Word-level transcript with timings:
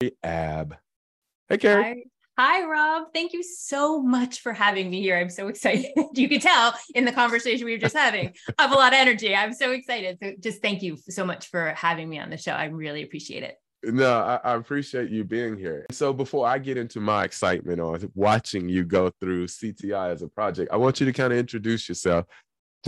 Aab. 0.00 0.78
Hey, 1.48 1.58
Kerri. 1.58 1.82
Hi. 1.82 1.96
Hi, 2.38 2.64
Rob. 2.64 3.08
Thank 3.12 3.32
you 3.32 3.42
so 3.42 4.00
much 4.00 4.42
for 4.42 4.52
having 4.52 4.90
me 4.90 5.02
here. 5.02 5.18
I'm 5.18 5.28
so 5.28 5.48
excited. 5.48 5.86
you 6.14 6.28
can 6.28 6.38
tell 6.38 6.72
in 6.94 7.04
the 7.04 7.10
conversation 7.10 7.64
we 7.64 7.72
were 7.72 7.78
just 7.78 7.96
having, 7.96 8.32
I 8.56 8.62
have 8.62 8.70
a 8.70 8.76
lot 8.76 8.92
of 8.92 8.98
energy. 9.00 9.34
I'm 9.34 9.52
so 9.52 9.72
excited. 9.72 10.18
So 10.22 10.34
just 10.38 10.62
thank 10.62 10.82
you 10.82 10.96
so 11.08 11.26
much 11.26 11.48
for 11.48 11.70
having 11.70 12.08
me 12.08 12.20
on 12.20 12.30
the 12.30 12.36
show. 12.36 12.52
I 12.52 12.66
really 12.66 13.02
appreciate 13.02 13.42
it. 13.42 13.56
No, 13.82 14.20
I, 14.20 14.36
I, 14.44 14.54
appreciate 14.54 15.10
you 15.10 15.24
being 15.24 15.56
here. 15.56 15.86
So 15.92 16.12
before 16.12 16.46
I 16.46 16.58
get 16.58 16.76
into 16.76 17.00
my 17.00 17.24
excitement 17.24 17.80
on 17.80 18.10
watching 18.14 18.68
you 18.68 18.84
go 18.84 19.10
through 19.20 19.46
CTI 19.46 20.12
as 20.12 20.22
a 20.22 20.28
project, 20.28 20.72
I 20.72 20.76
want 20.76 20.98
you 20.98 21.06
to 21.06 21.12
kind 21.12 21.32
of 21.32 21.38
introduce 21.38 21.88
yourself 21.88 22.26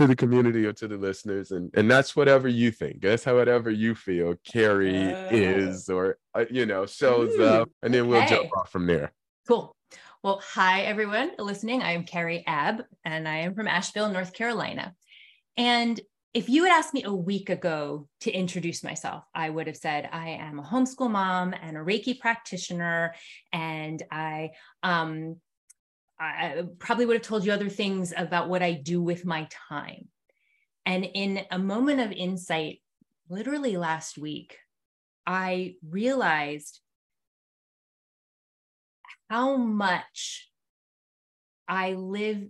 to 0.01 0.07
the 0.07 0.15
community 0.15 0.65
or 0.65 0.73
to 0.73 0.87
the 0.87 0.97
listeners 0.97 1.51
and 1.51 1.69
and 1.75 1.89
that's 1.89 2.15
whatever 2.15 2.47
you 2.47 2.71
think. 2.71 3.01
That's 3.01 3.23
how 3.23 3.35
whatever 3.35 3.69
you 3.69 3.93
feel 3.93 4.35
Kerri 4.51 5.13
uh, 5.13 5.27
is 5.31 5.89
or 5.89 6.17
uh, 6.33 6.45
you 6.49 6.65
know 6.65 6.85
shows 6.85 7.39
up 7.39 7.69
and 7.83 7.93
then 7.93 8.07
we'll 8.07 8.25
jump 8.27 8.49
off 8.57 8.71
from 8.71 8.87
there. 8.87 9.13
Cool. 9.47 9.75
Well 10.23 10.41
hi 10.43 10.81
everyone 10.81 11.31
listening. 11.37 11.81
I 11.83 11.91
am 11.91 12.05
Kerri 12.05 12.43
Aab 12.45 12.83
and 13.05 13.27
i 13.27 13.37
am 13.37 13.53
from 13.53 13.67
asheville 13.67 14.09
north 14.09 14.33
carolina. 14.33 14.95
And 15.55 15.99
if 16.33 16.47
you 16.47 16.63
had 16.63 16.71
asked 16.71 16.93
me 16.93 17.03
a 17.03 17.13
week 17.13 17.49
ago 17.49 18.07
to 18.21 18.31
introduce 18.31 18.83
myself, 18.83 19.25
I 19.35 19.49
would 19.49 19.67
have 19.67 19.75
said 19.75 20.09
I 20.11 20.29
am 20.29 20.59
a 20.59 20.63
homeschool 20.63 21.11
mom 21.11 21.53
and 21.53 21.75
a 21.75 21.81
Reiki 21.81 22.17
practitioner, 22.17 23.13
and 23.51 24.01
I 24.09 24.51
um, 24.81 25.41
I 26.21 26.63
probably 26.77 27.07
would 27.07 27.15
have 27.15 27.25
told 27.25 27.43
you 27.43 27.51
other 27.51 27.69
things 27.69 28.13
about 28.15 28.47
what 28.47 28.61
I 28.61 28.73
do 28.73 29.01
with 29.01 29.25
my 29.25 29.47
time. 29.69 30.07
And 30.85 31.03
in 31.03 31.41
a 31.49 31.57
moment 31.57 31.99
of 31.99 32.11
insight, 32.11 32.81
literally 33.27 33.75
last 33.75 34.19
week, 34.19 34.57
I 35.25 35.75
realized 35.87 36.79
how 39.31 39.57
much 39.57 40.49
I 41.67 41.93
live 41.93 42.47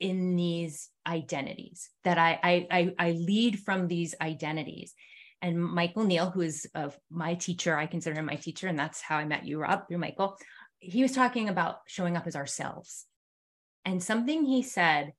in 0.00 0.36
these 0.36 0.90
identities, 1.06 1.88
that 2.02 2.18
I, 2.18 2.66
I, 2.70 2.94
I, 2.98 3.12
lead 3.12 3.60
from 3.60 3.86
these 3.86 4.14
identities. 4.20 4.92
And 5.40 5.64
Michael 5.64 6.04
Neill, 6.04 6.30
who 6.30 6.40
is 6.40 6.66
uh, 6.74 6.90
my 7.10 7.34
teacher, 7.34 7.76
I 7.76 7.86
consider 7.86 8.18
him 8.18 8.26
my 8.26 8.34
teacher, 8.34 8.66
and 8.66 8.78
that's 8.78 9.00
how 9.00 9.16
I 9.16 9.24
met 9.24 9.46
you, 9.46 9.60
Rob, 9.60 9.86
through 9.86 9.98
Michael. 9.98 10.36
He 10.80 11.02
was 11.02 11.12
talking 11.12 11.48
about 11.48 11.76
showing 11.86 12.16
up 12.16 12.26
as 12.26 12.36
ourselves 12.36 13.06
and 13.84 14.02
something 14.02 14.44
he 14.44 14.62
said 14.62 15.12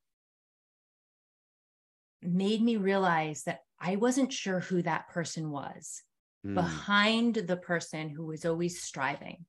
made 2.21 2.61
me 2.61 2.77
realize 2.77 3.43
that 3.43 3.59
I 3.79 3.97
wasn't 3.97 4.33
sure 4.33 4.59
who 4.59 4.81
that 4.81 5.09
person 5.09 5.51
was 5.51 6.01
mm. 6.45 6.55
behind 6.55 7.35
the 7.35 7.57
person 7.57 8.09
who 8.09 8.25
was 8.25 8.45
always 8.45 8.81
striving, 8.81 9.45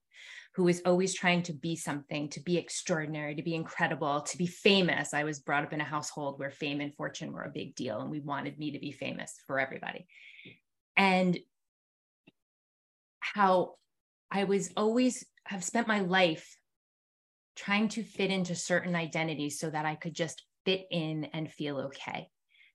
who 0.55 0.65
was 0.65 0.83
always 0.85 1.15
trying 1.15 1.43
to 1.45 1.53
be 1.53 1.77
something, 1.77 2.29
to 2.31 2.41
be 2.41 2.59
extraordinary, 2.59 3.35
to 3.35 3.43
be 3.43 3.55
incredible, 3.55 4.21
to 4.23 4.37
be 4.37 4.47
famous. 4.47 5.15
I 5.15 5.25
was 5.25 5.41
brought 5.41 5.65
up 5.65 5.73
in 5.73 5.81
a 5.81 5.85
household 5.85 6.39
where 6.39 6.51
fame 6.51 6.81
and 6.81 6.95
fortune 6.95 7.33
were 7.33 7.45
a 7.45 7.51
big 7.51 7.75
deal, 7.75 8.01
and 8.01 8.11
we 8.11 8.21
wanted 8.21 8.59
me 8.59 8.73
to 8.73 8.79
be 8.79 8.93
famous 8.93 9.35
for 9.47 9.59
everybody. 9.59 10.07
And 10.97 11.39
how 13.21 13.75
I 14.31 14.45
was 14.45 14.71
always 14.77 15.25
have 15.45 15.65
spent 15.65 15.89
my 15.89 16.01
life 16.01 16.57
trying 17.57 17.89
to 17.89 18.03
fit 18.03 18.31
into 18.31 18.55
certain 18.55 18.95
identities 18.95 19.59
so 19.59 19.71
that 19.71 19.87
I 19.87 19.95
could 19.97 20.15
just 20.15 20.43
fit 20.67 20.87
in 20.91 21.25
and 21.33 21.51
feel 21.51 21.79
okay. 21.79 22.29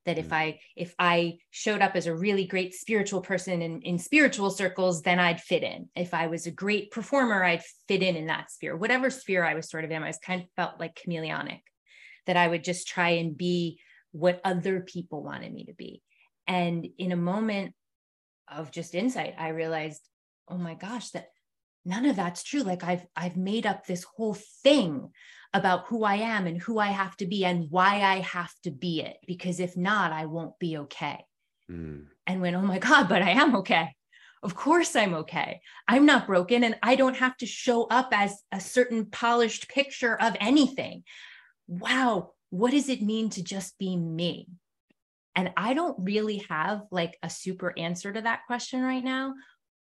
That 0.06 0.18
if 0.18 0.30
mm. 0.30 0.36
i 0.36 0.60
if 0.76 0.96
i 0.98 1.38
showed 1.52 1.84
up 1.84 1.96
as 1.96 2.08
a 2.08 2.16
really 2.16 2.48
great 2.48 2.74
spiritual 2.74 3.22
person 3.22 3.62
in, 3.62 3.82
in 3.84 4.00
spiritual 4.00 4.50
circles 4.50 5.04
then 5.04 5.20
i'd 5.20 5.40
fit 5.40 5.62
in. 5.62 5.90
If 5.96 6.16
i 6.16 6.26
was 6.26 6.48
a 6.48 6.52
great 6.52 6.90
performer 6.90 7.44
i'd 7.44 7.64
fit 7.88 8.02
in 8.02 8.16
in 8.16 8.26
that 8.26 8.50
sphere. 8.50 8.76
Whatever 8.76 9.12
sphere 9.12 9.46
i 9.46 9.54
was 9.54 9.70
sort 9.70 9.86
of 9.86 9.92
in 9.92 10.02
i 10.02 10.08
was 10.08 10.18
kind 10.18 10.42
of 10.42 10.48
felt 10.56 10.80
like 10.80 10.96
chameleonic 10.96 11.62
that 12.26 12.36
i 12.36 12.48
would 12.48 12.64
just 12.64 12.88
try 12.88 13.10
and 13.10 13.38
be 13.38 13.80
what 14.12 14.42
other 14.44 14.82
people 14.82 15.24
wanted 15.24 15.54
me 15.54 15.66
to 15.66 15.74
be. 15.74 16.02
And 16.48 16.88
in 16.98 17.12
a 17.12 17.16
moment 17.16 17.76
of 18.48 18.72
just 18.72 18.96
insight 18.96 19.36
i 19.38 19.50
realized 19.50 20.02
oh 20.48 20.58
my 20.58 20.74
gosh 20.74 21.12
that 21.12 21.28
none 21.86 22.06
of 22.06 22.16
that's 22.16 22.44
true. 22.44 22.62
Like 22.62 22.84
i've 22.84 23.06
i've 23.16 23.38
made 23.38 23.66
up 23.66 23.86
this 23.86 24.04
whole 24.04 24.36
thing 24.64 25.10
about 25.54 25.88
who 25.88 26.04
i 26.04 26.16
am 26.16 26.48
and 26.48 26.62
who 26.62 26.80
i 26.80 26.88
have 26.88 27.16
to 27.18 27.26
be 27.26 27.44
and 27.44 27.70
why 27.70 28.02
i 28.02 28.20
have 28.20 28.54
to 28.64 28.72
be 28.72 29.02
it 29.02 29.18
because 29.28 29.60
if 29.60 29.76
not 29.76 30.12
i 30.12 30.26
won't 30.26 30.58
be 30.60 30.78
okay. 30.78 31.26
Mm. 31.70 32.08
and 32.28 32.42
when 32.42 32.56
oh 32.56 32.62
my 32.62 32.80
god 32.80 33.08
but 33.10 33.22
i 33.22 33.32
am 33.32 33.56
okay. 33.58 33.96
Of 34.44 34.56
course 34.56 34.96
i'm 34.96 35.14
okay. 35.14 35.62
I'm 35.88 36.06
not 36.06 36.28
broken 36.28 36.64
and 36.64 36.78
i 36.82 36.96
don't 36.96 37.18
have 37.18 37.38
to 37.38 37.46
show 37.46 37.84
up 37.86 38.10
as 38.12 38.42
a 38.52 38.60
certain 38.60 39.06
polished 39.06 39.70
picture 39.70 40.20
of 40.20 40.36
anything. 40.40 41.04
Wow 41.68 42.32
what 42.50 42.72
does 42.72 42.90
it 42.90 43.02
mean 43.02 43.30
to 43.30 43.42
just 43.44 43.78
be 43.78 43.96
me? 43.96 44.48
And 45.36 45.52
i 45.58 45.74
don't 45.74 45.98
really 46.00 46.44
have 46.50 46.84
like 46.92 47.18
a 47.24 47.30
super 47.30 47.74
answer 47.78 48.12
to 48.12 48.22
that 48.22 48.46
question 48.48 48.82
right 48.82 49.04
now 49.04 49.34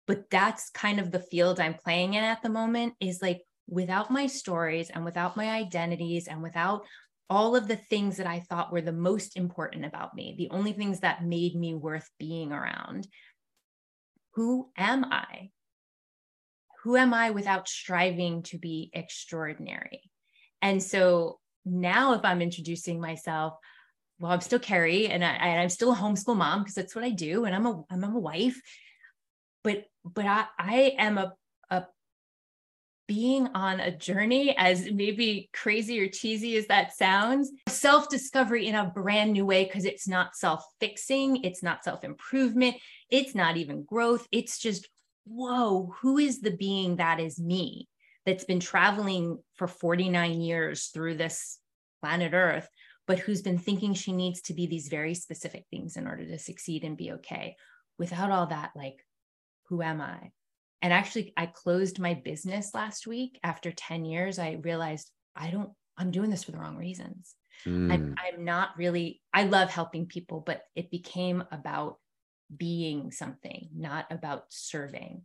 but 0.07 0.29
that's 0.29 0.69
kind 0.71 0.99
of 0.99 1.11
the 1.11 1.19
field 1.19 1.59
i'm 1.59 1.73
playing 1.73 2.13
in 2.13 2.23
at 2.23 2.41
the 2.41 2.49
moment 2.49 2.93
is 2.99 3.21
like 3.21 3.41
without 3.67 4.11
my 4.11 4.27
stories 4.27 4.89
and 4.89 5.05
without 5.05 5.37
my 5.37 5.49
identities 5.49 6.27
and 6.27 6.41
without 6.41 6.85
all 7.29 7.55
of 7.55 7.67
the 7.67 7.75
things 7.75 8.17
that 8.17 8.27
i 8.27 8.39
thought 8.39 8.71
were 8.71 8.81
the 8.81 8.91
most 8.91 9.37
important 9.37 9.85
about 9.85 10.13
me 10.15 10.35
the 10.37 10.49
only 10.49 10.73
things 10.73 10.99
that 10.99 11.23
made 11.23 11.55
me 11.55 11.73
worth 11.73 12.09
being 12.19 12.51
around 12.51 13.07
who 14.35 14.69
am 14.77 15.03
i? 15.11 15.49
Who 16.83 16.95
am 16.95 17.13
i 17.13 17.31
without 17.31 17.67
striving 17.67 18.43
to 18.43 18.57
be 18.57 18.89
extraordinary? 18.93 20.09
And 20.61 20.81
so 20.81 21.41
now 21.65 22.13
if 22.13 22.21
i'm 22.23 22.41
introducing 22.41 22.99
myself 22.99 23.53
well 24.19 24.31
i'm 24.31 24.41
still 24.41 24.59
Kerri 24.59 25.09
and, 25.09 25.23
I, 25.23 25.29
and 25.33 25.61
i'm 25.61 25.69
still 25.69 25.91
a 25.91 25.95
homeschool 25.95 26.35
mom 26.35 26.61
because 26.61 26.73
that's 26.73 26.95
what 26.95 27.03
i 27.03 27.11
do 27.11 27.45
and 27.45 27.55
i'm 27.55 27.65
a 27.65 27.83
i'm 27.91 28.03
a 28.03 28.19
wife 28.19 28.59
but 29.63 29.85
but 30.03 30.25
I, 30.25 30.45
I 30.57 30.95
am 30.97 31.17
a, 31.17 31.33
a 31.69 31.85
being 33.07 33.47
on 33.47 33.79
a 33.81 33.95
journey, 33.95 34.55
as 34.57 34.89
maybe 34.89 35.49
crazy 35.53 35.99
or 35.99 36.07
cheesy 36.07 36.55
as 36.55 36.67
that 36.67 36.95
sounds, 36.95 37.51
self 37.67 38.09
discovery 38.09 38.67
in 38.67 38.75
a 38.75 38.85
brand 38.85 39.33
new 39.33 39.45
way 39.45 39.65
because 39.65 39.85
it's 39.85 40.07
not 40.07 40.35
self 40.35 40.63
fixing, 40.79 41.43
it's 41.43 41.61
not 41.61 41.83
self 41.83 42.03
improvement, 42.03 42.75
it's 43.09 43.35
not 43.35 43.57
even 43.57 43.83
growth. 43.83 44.27
It's 44.31 44.59
just, 44.59 44.87
whoa, 45.25 45.93
who 46.01 46.17
is 46.17 46.39
the 46.41 46.55
being 46.55 46.95
that 46.95 47.19
is 47.19 47.39
me 47.39 47.89
that's 48.25 48.45
been 48.45 48.59
traveling 48.59 49.39
for 49.55 49.67
49 49.67 50.39
years 50.39 50.87
through 50.87 51.15
this 51.15 51.59
planet 52.01 52.33
Earth, 52.33 52.69
but 53.07 53.19
who's 53.19 53.41
been 53.41 53.57
thinking 53.57 53.93
she 53.93 54.13
needs 54.13 54.41
to 54.43 54.53
be 54.53 54.67
these 54.67 54.87
very 54.87 55.15
specific 55.15 55.65
things 55.69 55.97
in 55.97 56.07
order 56.07 56.25
to 56.25 56.39
succeed 56.39 56.83
and 56.83 56.95
be 56.95 57.11
okay? 57.11 57.55
Without 57.97 58.31
all 58.31 58.47
that, 58.47 58.71
like, 58.73 59.05
who 59.71 59.81
am 59.81 60.01
I? 60.01 60.29
and 60.81 60.91
actually 60.91 61.33
I 61.37 61.45
closed 61.45 61.99
my 61.99 62.15
business 62.15 62.71
last 62.73 63.05
week 63.05 63.39
after 63.43 63.71
10 63.71 64.05
years. 64.05 64.39
I 64.39 64.59
realized 64.61 65.11
I 65.35 65.51
don't, 65.51 65.69
I'm 65.97 66.11
doing 66.11 66.29
this 66.29 66.43
for 66.43 66.51
the 66.51 66.57
wrong 66.57 66.75
reasons. 66.75 67.35
Mm. 67.67 67.91
I'm, 67.91 68.15
I'm 68.17 68.43
not 68.43 68.69
really, 68.77 69.21
I 69.33 69.43
love 69.43 69.69
helping 69.69 70.07
people, 70.07 70.41
but 70.43 70.63
it 70.75 70.89
became 70.89 71.43
about 71.51 71.97
being 72.55 73.11
something, 73.11 73.69
not 73.75 74.07
about 74.09 74.45
serving. 74.49 75.21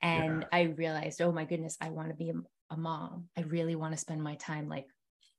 And 0.00 0.42
yeah. 0.42 0.58
I 0.58 0.62
realized, 0.62 1.20
oh 1.20 1.32
my 1.32 1.44
goodness, 1.44 1.76
I 1.80 1.90
want 1.90 2.08
to 2.08 2.14
be 2.14 2.30
a, 2.30 2.34
a 2.70 2.76
mom. 2.76 3.28
I 3.36 3.42
really 3.42 3.74
want 3.74 3.94
to 3.94 3.98
spend 3.98 4.22
my 4.22 4.36
time 4.36 4.68
like 4.68 4.86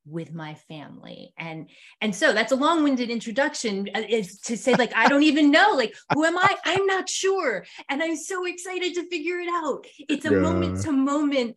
with 0.05 0.33
my 0.33 0.55
family. 0.55 1.33
And 1.37 1.69
and 2.01 2.15
so 2.15 2.33
that's 2.33 2.51
a 2.51 2.57
long-winded 2.57 3.09
introduction 3.09 3.89
uh, 3.95 4.01
is 4.07 4.39
to 4.41 4.57
say 4.57 4.73
like 4.75 4.93
i 4.95 5.07
don't 5.07 5.23
even 5.23 5.51
know 5.51 5.71
like 5.75 5.95
who 6.13 6.25
am 6.25 6.37
i? 6.37 6.55
I'm 6.65 6.85
not 6.85 7.09
sure. 7.09 7.65
And 7.89 8.01
i'm 8.03 8.17
so 8.17 8.45
excited 8.45 8.93
to 8.95 9.09
figure 9.09 9.39
it 9.39 9.49
out. 9.49 9.85
It's 9.97 10.25
a 10.25 10.31
yeah. 10.31 10.39
moment 10.39 10.81
to 10.81 10.91
moment 10.91 11.55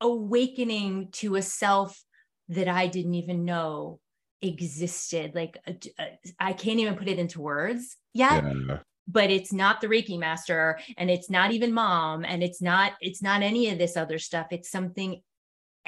awakening 0.00 1.08
to 1.12 1.36
a 1.36 1.42
self 1.42 2.00
that 2.48 2.68
i 2.68 2.86
didn't 2.86 3.14
even 3.14 3.44
know 3.44 4.00
existed. 4.42 5.34
Like 5.34 5.58
uh, 5.66 5.72
uh, 5.98 6.04
i 6.38 6.52
can't 6.52 6.80
even 6.80 6.96
put 6.96 7.08
it 7.08 7.18
into 7.18 7.40
words 7.40 7.96
yet 8.12 8.44
yeah. 8.44 8.78
but 9.06 9.30
it's 9.30 9.52
not 9.52 9.80
the 9.80 9.86
reiki 9.86 10.18
master 10.18 10.78
and 10.96 11.10
it's 11.10 11.30
not 11.30 11.52
even 11.52 11.72
mom 11.72 12.24
and 12.24 12.42
it's 12.42 12.60
not 12.60 12.92
it's 13.00 13.22
not 13.22 13.42
any 13.42 13.70
of 13.70 13.78
this 13.78 13.96
other 13.96 14.18
stuff. 14.18 14.48
It's 14.50 14.70
something 14.70 15.22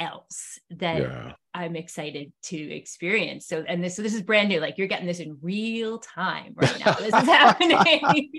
else 0.01 0.59
that 0.71 1.03
yeah. 1.03 1.33
I'm 1.55 1.77
excited 1.77 2.33
to 2.45 2.57
experience. 2.57 3.47
So, 3.47 3.65
and 3.69 3.85
this, 3.85 3.97
so 3.97 4.03
this 4.03 4.15
is 4.15 4.23
brand 4.23 4.49
new. 4.49 4.61
Like 4.61 4.79
you're 4.79 4.89
getting 4.89 5.07
this 5.07 5.21
in 5.21 5.39
real 5.43 5.99
time 5.99 6.55
right 6.57 6.81
now. 6.85 6.95
This 6.95 7.15
is 7.15 7.29
happening. 7.29 8.33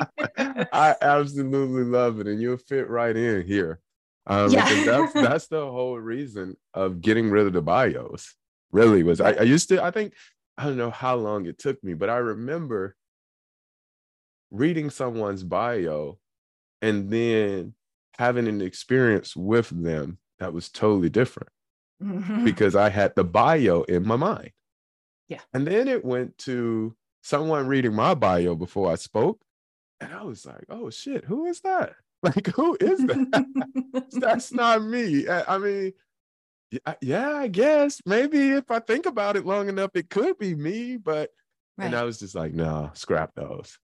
I 0.74 0.96
absolutely 1.02 1.84
love 1.84 2.20
it, 2.20 2.28
and 2.28 2.42
you'll 2.42 2.58
fit 2.58 2.90
right 2.90 3.16
in 3.16 3.46
here. 3.46 3.80
Um, 4.28 4.52
yeah. 4.52 4.84
that's 4.84 5.14
that's 5.14 5.48
the 5.48 5.62
whole 5.62 5.98
reason 5.98 6.58
of 6.74 7.02
getting 7.02 7.30
rid 7.30 7.48
of 7.48 7.54
the 7.54 7.62
bios. 7.62 8.36
Really 8.72 9.04
was. 9.04 9.22
I, 9.22 9.34
I 9.34 9.44
used 9.44 9.70
to. 9.70 9.84
I 9.84 9.92
think 9.92 10.14
I 10.58 10.66
don't 10.66 10.78
know 10.78 10.92
how 10.92 11.16
long 11.16 11.46
it 11.46 11.58
took 11.58 11.82
me, 11.84 11.94
but 11.94 12.10
I 12.10 12.18
remember 12.18 12.96
reading 14.50 14.90
someone's 14.90 15.44
bio 15.44 16.18
and 16.82 17.10
then 17.10 17.74
having 18.18 18.48
an 18.48 18.62
experience 18.62 19.36
with 19.36 19.70
them 19.70 20.18
that 20.42 20.54
was 20.54 20.70
totally 20.70 21.10
different 21.10 21.50
mm-hmm. 22.04 22.44
because 22.44 22.76
I 22.76 22.90
had 22.90 23.16
the 23.16 23.24
bio 23.24 23.84
in 23.84 24.06
my 24.06 24.16
mind. 24.16 24.52
Yeah. 25.30 25.42
And 25.54 25.68
then 25.68 25.88
it 25.88 26.04
went 26.04 26.36
to 26.40 26.96
someone 27.22 27.68
reading 27.68 27.94
my 27.94 28.16
bio 28.16 28.56
before 28.56 28.92
I 28.92 28.96
spoke. 28.96 29.40
And 30.00 30.12
I 30.12 30.24
was 30.24 30.44
like, 30.46 30.66
oh 30.68 30.90
shit, 30.90 31.26
who 31.26 31.46
is 31.46 31.62
that? 31.62 31.94
Like, 32.24 32.46
who 32.56 32.78
is 32.80 33.00
that? 33.00 34.06
That's 34.12 34.54
not 34.54 34.84
me. 34.84 35.28
I, 35.28 35.56
I 35.56 35.58
mean, 35.58 35.94
yeah, 37.02 37.36
I 37.36 37.48
guess 37.48 38.00
maybe 38.06 38.52
if 38.52 38.70
I 38.70 38.78
think 38.78 39.08
about 39.08 39.36
it 39.36 39.44
long 39.48 39.70
enough, 39.70 39.90
it 39.96 40.12
could 40.12 40.38
be 40.38 40.54
me. 40.54 40.98
But 40.98 41.32
right. 41.80 41.86
and 41.86 41.96
I 41.96 42.04
was 42.04 42.20
just 42.20 42.36
like, 42.36 42.54
no, 42.54 42.92
scrap 42.94 43.34
those. 43.34 43.80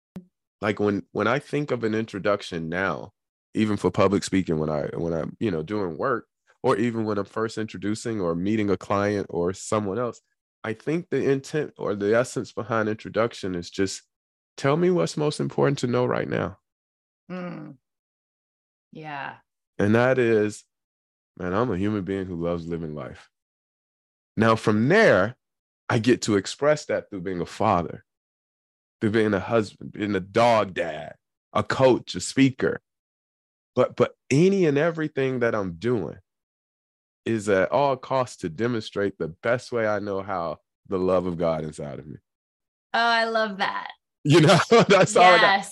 Like 0.60 0.78
when 0.78 1.02
when 1.12 1.26
I 1.26 1.38
think 1.38 1.70
of 1.70 1.82
an 1.82 1.94
introduction 1.94 2.68
now, 2.68 3.12
even 3.54 3.78
for 3.78 3.90
public 3.90 4.22
speaking, 4.22 4.58
when 4.58 4.68
I 4.68 4.88
when 4.94 5.14
I'm 5.14 5.34
you 5.40 5.50
know 5.50 5.62
doing 5.62 5.96
work, 5.96 6.26
or 6.66 6.76
even 6.76 7.04
when 7.04 7.16
I'm 7.16 7.24
first 7.24 7.58
introducing 7.58 8.20
or 8.20 8.34
meeting 8.34 8.70
a 8.70 8.76
client 8.76 9.28
or 9.30 9.52
someone 9.52 10.00
else, 10.00 10.20
I 10.64 10.72
think 10.72 11.10
the 11.10 11.30
intent 11.30 11.74
or 11.78 11.94
the 11.94 12.16
essence 12.16 12.50
behind 12.50 12.88
introduction 12.88 13.54
is 13.54 13.70
just 13.70 14.02
tell 14.56 14.76
me 14.76 14.90
what's 14.90 15.16
most 15.16 15.38
important 15.38 15.78
to 15.78 15.86
know 15.86 16.04
right 16.04 16.28
now. 16.28 16.58
Mm. 17.30 17.76
Yeah. 18.90 19.34
And 19.78 19.94
that 19.94 20.18
is, 20.18 20.64
man, 21.38 21.54
I'm 21.54 21.70
a 21.70 21.78
human 21.78 22.02
being 22.02 22.26
who 22.26 22.34
loves 22.34 22.66
living 22.66 22.96
life. 22.96 23.30
Now, 24.36 24.56
from 24.56 24.88
there, 24.88 25.36
I 25.88 26.00
get 26.00 26.22
to 26.22 26.34
express 26.34 26.86
that 26.86 27.08
through 27.08 27.20
being 27.20 27.40
a 27.40 27.46
father, 27.46 28.04
through 29.00 29.10
being 29.10 29.34
a 29.34 29.40
husband, 29.40 29.92
being 29.92 30.16
a 30.16 30.20
dog 30.20 30.74
dad, 30.74 31.14
a 31.52 31.62
coach, 31.62 32.16
a 32.16 32.20
speaker. 32.20 32.80
But 33.76 33.94
but 33.94 34.16
any 34.30 34.66
and 34.66 34.76
everything 34.76 35.38
that 35.40 35.54
I'm 35.54 35.74
doing 35.74 36.16
is 37.26 37.48
at 37.48 37.70
all 37.72 37.96
costs 37.96 38.38
to 38.38 38.48
demonstrate 38.48 39.18
the 39.18 39.28
best 39.28 39.72
way 39.72 39.86
I 39.86 39.98
know 39.98 40.22
how 40.22 40.58
the 40.88 40.98
love 40.98 41.26
of 41.26 41.36
God 41.36 41.64
inside 41.64 41.98
of 41.98 42.06
me. 42.06 42.16
Oh, 42.94 42.98
I 42.98 43.24
love 43.24 43.58
that. 43.58 43.90
You 44.24 44.40
know, 44.40 44.58
that's 44.88 45.14
yes. 45.14 45.16
all 45.16 45.38
that. 45.38 45.68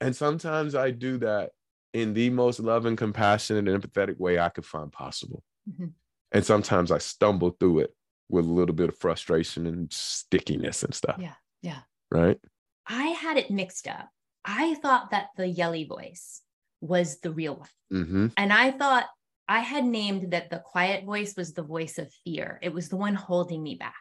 And 0.00 0.14
sometimes 0.14 0.74
I 0.74 0.90
do 0.90 1.18
that 1.18 1.50
in 1.92 2.14
the 2.14 2.30
most 2.30 2.60
loving, 2.60 2.96
compassionate, 2.96 3.68
and 3.68 3.82
empathetic 3.82 4.18
way 4.18 4.38
I 4.38 4.48
could 4.50 4.64
find 4.64 4.92
possible. 4.92 5.42
Mm-hmm. 5.68 5.88
And 6.32 6.46
sometimes 6.46 6.92
I 6.92 6.98
stumble 6.98 7.56
through 7.58 7.80
it 7.80 7.94
with 8.28 8.44
a 8.44 8.48
little 8.48 8.74
bit 8.74 8.88
of 8.88 8.98
frustration 8.98 9.66
and 9.66 9.92
stickiness 9.92 10.84
and 10.84 10.94
stuff. 10.94 11.16
Yeah. 11.18 11.34
Yeah. 11.62 11.80
Right. 12.10 12.38
I 12.86 13.06
had 13.08 13.36
it 13.36 13.50
mixed 13.50 13.88
up. 13.88 14.08
I 14.44 14.74
thought 14.76 15.10
that 15.10 15.28
the 15.36 15.46
yelly 15.46 15.84
voice 15.84 16.40
was 16.80 17.20
the 17.20 17.30
real 17.30 17.56
one. 17.56 17.68
Mm-hmm. 17.92 18.26
And 18.36 18.52
I 18.52 18.70
thought 18.70 19.06
I 19.50 19.60
had 19.60 19.84
named 19.84 20.30
that 20.30 20.48
the 20.48 20.60
quiet 20.60 21.04
voice 21.04 21.34
was 21.36 21.52
the 21.52 21.64
voice 21.64 21.98
of 21.98 22.14
fear. 22.24 22.60
It 22.62 22.72
was 22.72 22.88
the 22.88 22.96
one 22.96 23.16
holding 23.16 23.60
me 23.60 23.74
back. 23.74 23.94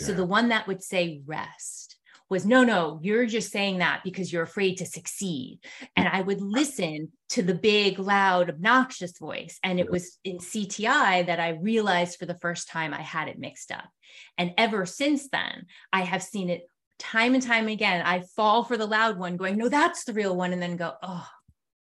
Yeah. 0.00 0.06
So 0.06 0.12
the 0.12 0.26
one 0.26 0.48
that 0.48 0.66
would 0.66 0.82
say 0.82 1.22
rest 1.24 1.96
was 2.28 2.44
no, 2.44 2.64
no, 2.64 2.98
you're 3.00 3.24
just 3.24 3.52
saying 3.52 3.78
that 3.78 4.00
because 4.02 4.32
you're 4.32 4.42
afraid 4.42 4.78
to 4.78 4.86
succeed. 4.86 5.60
And 5.94 6.08
I 6.08 6.20
would 6.20 6.40
listen 6.40 7.12
to 7.30 7.42
the 7.44 7.54
big, 7.54 8.00
loud, 8.00 8.50
obnoxious 8.50 9.16
voice. 9.20 9.60
And 9.62 9.78
it 9.78 9.88
was 9.88 10.18
in 10.24 10.38
CTI 10.38 11.26
that 11.26 11.38
I 11.38 11.50
realized 11.50 12.18
for 12.18 12.26
the 12.26 12.38
first 12.40 12.68
time 12.68 12.92
I 12.92 13.02
had 13.02 13.28
it 13.28 13.38
mixed 13.38 13.70
up. 13.70 13.88
And 14.36 14.52
ever 14.58 14.84
since 14.84 15.28
then, 15.28 15.66
I 15.92 16.00
have 16.00 16.24
seen 16.24 16.50
it 16.50 16.68
time 16.98 17.34
and 17.34 17.42
time 17.42 17.68
again. 17.68 18.04
I 18.04 18.24
fall 18.34 18.64
for 18.64 18.76
the 18.76 18.84
loud 18.84 19.16
one, 19.16 19.36
going, 19.36 19.56
no, 19.56 19.68
that's 19.68 20.02
the 20.02 20.12
real 20.12 20.34
one. 20.34 20.52
And 20.52 20.60
then 20.60 20.76
go, 20.76 20.94
oh, 21.04 21.26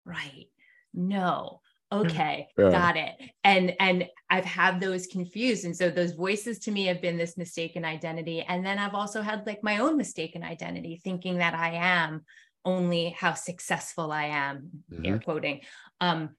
right. 0.06 0.46
No, 0.94 1.61
okay 1.92 2.48
yeah. 2.58 2.70
got 2.70 2.96
it 2.96 3.12
and 3.44 3.74
and 3.78 4.06
i've 4.30 4.44
had 4.44 4.80
those 4.80 5.06
confused 5.06 5.64
and 5.64 5.76
so 5.76 5.90
those 5.90 6.12
voices 6.12 6.58
to 6.58 6.70
me 6.70 6.86
have 6.86 7.02
been 7.02 7.16
this 7.16 7.36
mistaken 7.36 7.84
identity 7.84 8.42
and 8.48 8.64
then 8.64 8.78
i've 8.78 8.94
also 8.94 9.20
had 9.20 9.46
like 9.46 9.62
my 9.62 9.78
own 9.78 9.96
mistaken 9.96 10.42
identity 10.42 11.00
thinking 11.04 11.38
that 11.38 11.54
i 11.54 11.70
am 11.72 12.22
only 12.64 13.10
how 13.18 13.34
successful 13.34 14.10
i 14.10 14.24
am 14.24 14.70
mm-hmm. 14.90 15.06
air 15.06 15.18
quoting 15.18 15.60
um 16.00 16.30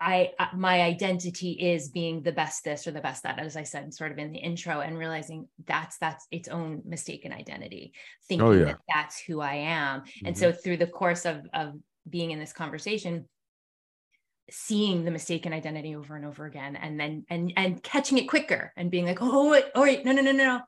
I, 0.00 0.30
my 0.54 0.82
identity 0.82 1.52
is 1.52 1.88
being 1.88 2.22
the 2.22 2.30
best 2.30 2.62
this 2.62 2.86
or 2.86 2.92
the 2.92 3.00
best 3.00 3.24
that, 3.24 3.40
as 3.40 3.56
I 3.56 3.64
said, 3.64 3.92
sort 3.92 4.12
of 4.12 4.18
in 4.18 4.30
the 4.30 4.38
intro, 4.38 4.78
and 4.80 4.96
realizing 4.96 5.48
that's 5.66 5.98
that's 5.98 6.24
its 6.30 6.48
own 6.48 6.82
mistaken 6.84 7.32
identity, 7.32 7.92
thinking 8.28 8.46
oh, 8.46 8.52
yeah. 8.52 8.64
that 8.66 8.78
that's 8.94 9.18
who 9.18 9.40
I 9.40 9.54
am. 9.54 10.02
Mm-hmm. 10.02 10.26
And 10.26 10.38
so 10.38 10.52
through 10.52 10.76
the 10.76 10.86
course 10.86 11.24
of 11.24 11.40
of 11.52 11.74
being 12.08 12.30
in 12.30 12.38
this 12.38 12.52
conversation, 12.52 13.28
seeing 14.50 15.04
the 15.04 15.10
mistaken 15.10 15.52
identity 15.52 15.94
over 15.94 16.16
and 16.16 16.24
over 16.24 16.46
again 16.46 16.76
and 16.76 16.98
then 16.98 17.24
and 17.28 17.52
and 17.56 17.82
catching 17.82 18.18
it 18.18 18.28
quicker 18.28 18.72
and 18.76 18.90
being 18.90 19.06
like 19.06 19.18
oh 19.20 19.50
wait 19.50 19.64
oh 19.74 19.82
wait 19.82 20.04
no 20.04 20.12
no 20.12 20.22
no 20.22 20.32
no 20.32 20.44
no. 20.44 20.60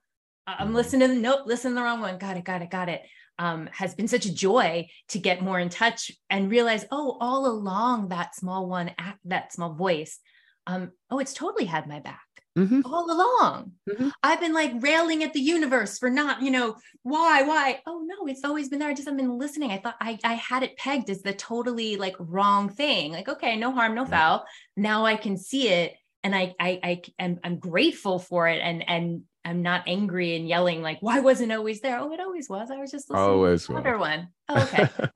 I'm 0.46 0.68
mm-hmm. 0.68 0.76
listening 0.76 1.22
nope 1.22 1.46
listen 1.46 1.72
to 1.72 1.75
the 1.76 1.82
wrong 1.82 2.00
one. 2.00 2.18
Got 2.18 2.37
it 2.37 2.44
got 2.44 2.62
it 2.62 2.70
got 2.70 2.88
it. 2.88 3.02
Um, 3.38 3.70
has 3.72 3.94
been 3.94 4.08
such 4.08 4.26
a 4.26 4.34
joy 4.34 4.88
to 5.08 5.18
get 5.18 5.42
more 5.42 5.58
in 5.58 5.70
touch 5.70 6.12
and 6.28 6.50
realize 6.50 6.84
oh 6.90 7.16
all 7.20 7.46
along 7.46 8.08
that 8.08 8.34
small 8.34 8.68
one 8.68 8.90
that 9.25 9.52
small 9.52 9.72
voice 9.72 10.18
um, 10.66 10.92
oh 11.10 11.18
it's 11.20 11.32
totally 11.32 11.64
had 11.64 11.88
my 11.88 12.00
back 12.00 12.20
mm-hmm. 12.61 12.81
all 12.85 13.11
along. 13.11 13.73
Mm-hmm. 13.88 14.09
I've 14.23 14.40
been 14.40 14.52
like 14.52 14.73
railing 14.81 15.23
at 15.23 15.33
the 15.33 15.40
universe 15.40 15.99
for 15.99 16.11
not, 16.11 16.43
you 16.43 16.50
know, 16.50 16.76
why, 17.02 17.43
why? 17.43 17.81
Oh 17.87 18.05
no, 18.05 18.26
it's 18.26 18.45
always 18.45 18.69
been 18.69 18.79
there. 18.79 18.88
I 18.88 18.95
just 18.95 19.09
haven't 19.09 19.25
been 19.25 19.38
listening. 19.38 19.71
I 19.71 19.79
thought 19.79 19.97
I, 20.00 20.19
I 20.25 20.35
had 20.35 20.62
it 20.62 20.76
pegged 20.76 21.11
as 21.11 21.23
the 21.23 21.33
totally 21.33 21.97
like 21.97 22.17
wrong 22.19 22.69
thing. 22.69 23.12
Like, 23.12 23.29
okay, 23.29 23.57
no 23.57 23.73
harm, 23.73 23.95
no 23.95 24.05
foul. 24.05 24.45
Now 24.76 25.05
I 25.05 25.17
can 25.17 25.37
see 25.37 25.69
it. 25.69 25.95
And 26.23 26.35
I, 26.35 26.55
I, 26.61 26.81
I 26.83 27.02
am, 27.19 27.40
I'm 27.43 27.59
grateful 27.59 28.19
for 28.19 28.47
it. 28.47 28.61
And, 28.62 28.87
and 28.88 29.23
I'm 29.45 29.62
not 29.62 29.85
angry 29.87 30.37
and 30.37 30.47
yelling 30.47 30.83
like, 30.83 30.99
why 31.00 31.21
wasn't 31.21 31.52
always 31.52 31.81
there? 31.81 31.99
Oh, 31.99 32.12
it 32.12 32.21
always 32.21 32.49
was. 32.49 32.71
I 32.71 32.76
was 32.76 32.90
just 32.90 33.09
listening 33.09 33.31
always 33.31 33.67
to 33.67 33.73
another 33.73 33.99
one. 33.99 34.29
Oh, 34.49 34.62
okay. 34.62 34.88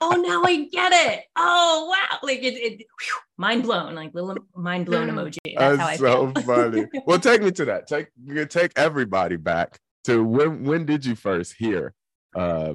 oh, 0.00 0.10
now 0.16 0.42
I 0.44 0.68
get 0.70 0.92
it. 0.92 1.24
Oh, 1.36 1.88
wow. 1.90 2.18
Like 2.22 2.42
it, 2.42 2.54
it 2.54 2.78
whew, 2.78 3.18
mind 3.36 3.62
blown, 3.62 3.94
like 3.94 4.14
little 4.14 4.36
mind 4.54 4.86
blown 4.86 5.08
emoji. 5.08 5.38
That's, 5.44 5.78
That's 5.78 5.80
how 5.80 5.86
I 5.86 5.96
so 5.96 6.32
feel. 6.32 6.42
funny. 6.42 6.86
well, 7.06 7.18
take 7.18 7.42
me 7.42 7.50
to 7.52 7.64
that. 7.66 7.86
Take 7.86 8.08
take 8.48 8.72
everybody 8.76 9.36
back 9.36 9.78
to 10.04 10.24
when 10.24 10.64
when 10.64 10.86
did 10.86 11.04
you 11.04 11.14
first 11.14 11.54
hear 11.58 11.94
uh, 12.34 12.74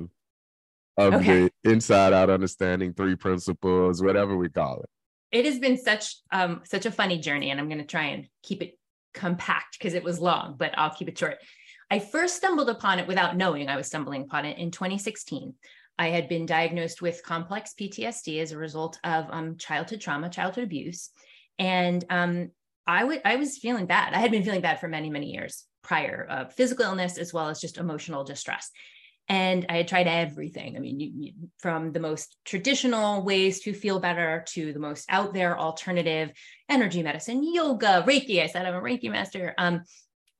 of 0.97 1.13
okay. 1.13 1.49
the 1.63 1.71
inside 1.71 2.13
out 2.13 2.29
understanding 2.29 2.93
three 2.93 3.15
principles, 3.15 4.01
whatever 4.01 4.35
we 4.35 4.49
call 4.49 4.81
it? 4.81 4.89
It 5.31 5.45
has 5.45 5.59
been 5.59 5.77
such 5.77 6.15
um 6.31 6.61
such 6.63 6.85
a 6.85 6.91
funny 6.91 7.19
journey, 7.19 7.51
and 7.51 7.59
I'm 7.59 7.69
gonna 7.69 7.85
try 7.85 8.05
and 8.07 8.27
keep 8.43 8.61
it 8.61 8.77
compact 9.13 9.77
because 9.77 9.93
it 9.93 10.03
was 10.03 10.19
long, 10.19 10.55
but 10.57 10.77
I'll 10.77 10.91
keep 10.91 11.07
it 11.07 11.17
short. 11.17 11.37
I 11.89 11.99
first 11.99 12.35
stumbled 12.35 12.69
upon 12.69 12.99
it 12.99 13.07
without 13.07 13.37
knowing 13.37 13.69
I 13.69 13.77
was 13.77 13.87
stumbling 13.87 14.23
upon 14.23 14.45
it 14.45 14.57
in 14.57 14.71
2016 14.71 15.53
I 15.99 16.09
had 16.09 16.29
been 16.29 16.45
diagnosed 16.45 17.01
with 17.01 17.23
complex 17.23 17.73
PTSD 17.79 18.41
as 18.41 18.51
a 18.51 18.57
result 18.57 18.99
of 19.03 19.25
um, 19.29 19.57
childhood 19.57 20.01
trauma, 20.01 20.29
childhood 20.29 20.63
abuse. 20.63 21.09
And 21.59 22.03
um, 22.09 22.51
I, 22.85 23.01
w- 23.01 23.21
I 23.25 23.35
was 23.35 23.57
feeling 23.57 23.85
bad. 23.85 24.13
I 24.13 24.19
had 24.19 24.31
been 24.31 24.43
feeling 24.43 24.61
bad 24.61 24.79
for 24.79 24.87
many, 24.87 25.09
many 25.09 25.31
years 25.31 25.65
prior 25.83 26.25
of 26.29 26.53
physical 26.53 26.85
illness 26.85 27.17
as 27.17 27.33
well 27.33 27.49
as 27.49 27.59
just 27.59 27.77
emotional 27.77 28.23
distress. 28.23 28.69
And 29.29 29.65
I 29.67 29.77
had 29.77 29.87
tried 29.87 30.07
everything. 30.07 30.77
I 30.77 30.79
mean, 30.79 30.99
you, 30.99 31.11
you, 31.13 31.33
from 31.57 31.91
the 31.91 31.99
most 31.99 32.37
traditional 32.45 33.23
ways 33.23 33.59
to 33.61 33.73
feel 33.73 33.99
better 33.99 34.45
to 34.49 34.71
the 34.71 34.79
most 34.79 35.05
out 35.09 35.33
there 35.33 35.57
alternative 35.59 36.31
energy 36.69 37.03
medicine, 37.03 37.43
yoga, 37.43 38.05
Reiki. 38.07 38.41
I 38.41 38.47
said 38.47 38.65
I'm 38.65 38.75
a 38.75 38.81
Reiki 38.81 39.11
master. 39.11 39.53
Um, 39.57 39.81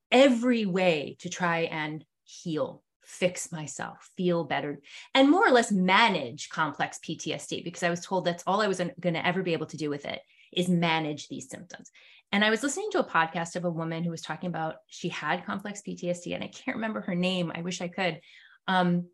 every 0.10 0.66
way 0.66 1.18
to 1.20 1.30
try 1.30 1.62
and 1.62 2.04
heal, 2.24 2.82
fix 3.08 3.54
myself, 3.54 4.12
feel 4.18 4.44
better, 4.44 4.82
and 5.16 5.32
more 5.32 5.48
or 5.48 5.52
less 5.52 5.72
manage 5.72 6.50
complex 6.50 7.00
PTSD 7.00 7.64
because 7.64 7.82
I 7.82 7.90
was 7.90 8.06
told 8.06 8.26
that's 8.26 8.44
all 8.46 8.62
I 8.62 8.68
was 8.68 8.82
going 9.00 9.14
to 9.14 9.26
ever 9.26 9.42
be 9.42 9.54
able 9.54 9.66
to 9.68 9.78
do 9.78 9.90
with 9.90 10.06
it 10.06 10.20
is 10.52 10.68
manage 10.68 11.30
these 11.30 11.50
symptoms. 11.50 11.90
And 12.34 12.44
I 12.44 12.50
was 12.50 12.62
listening 12.62 12.90
to 12.92 13.00
a 13.00 13.10
podcast 13.10 13.56
of 13.56 13.64
a 13.64 13.72
woman 13.72 14.04
who 14.04 14.12
was 14.12 14.22
talking 14.22 14.50
about 14.50 14.76
she 14.88 15.08
had 15.08 15.46
complex 15.46 15.82
PTSD, 15.88 16.36
and 16.36 16.44
I 16.44 16.48
can't 16.48 16.76
remember 16.76 17.02
her 17.02 17.16
name. 17.16 17.52
I 17.56 17.62
wish 17.62 17.82
I 17.82 17.88
could. 17.88 18.20
Um, 18.68 19.06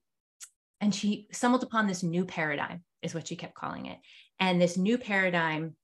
and 0.82 0.94
she 0.94 1.28
stumbled 1.32 1.62
upon 1.62 1.86
this 1.86 2.02
new 2.02 2.26
paradigm, 2.26 2.84
is 3.04 3.14
what 3.14 3.28
she 3.28 3.36
kept 3.36 3.54
calling 3.54 3.86
it. 3.86 4.00
And 4.40 4.60
this 4.60 4.76
new 4.76 4.98
paradigm, 4.98 5.76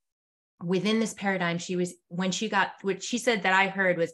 within 0.64 1.00
this 1.00 1.14
paradigm, 1.14 1.60
she 1.60 1.76
was, 1.76 1.94
when 2.08 2.32
she 2.32 2.50
got, 2.50 2.72
what 2.82 3.04
she 3.04 3.20
said 3.20 3.44
that 3.44 3.54
I 3.54 3.68
heard 3.68 3.98
was, 3.98 4.12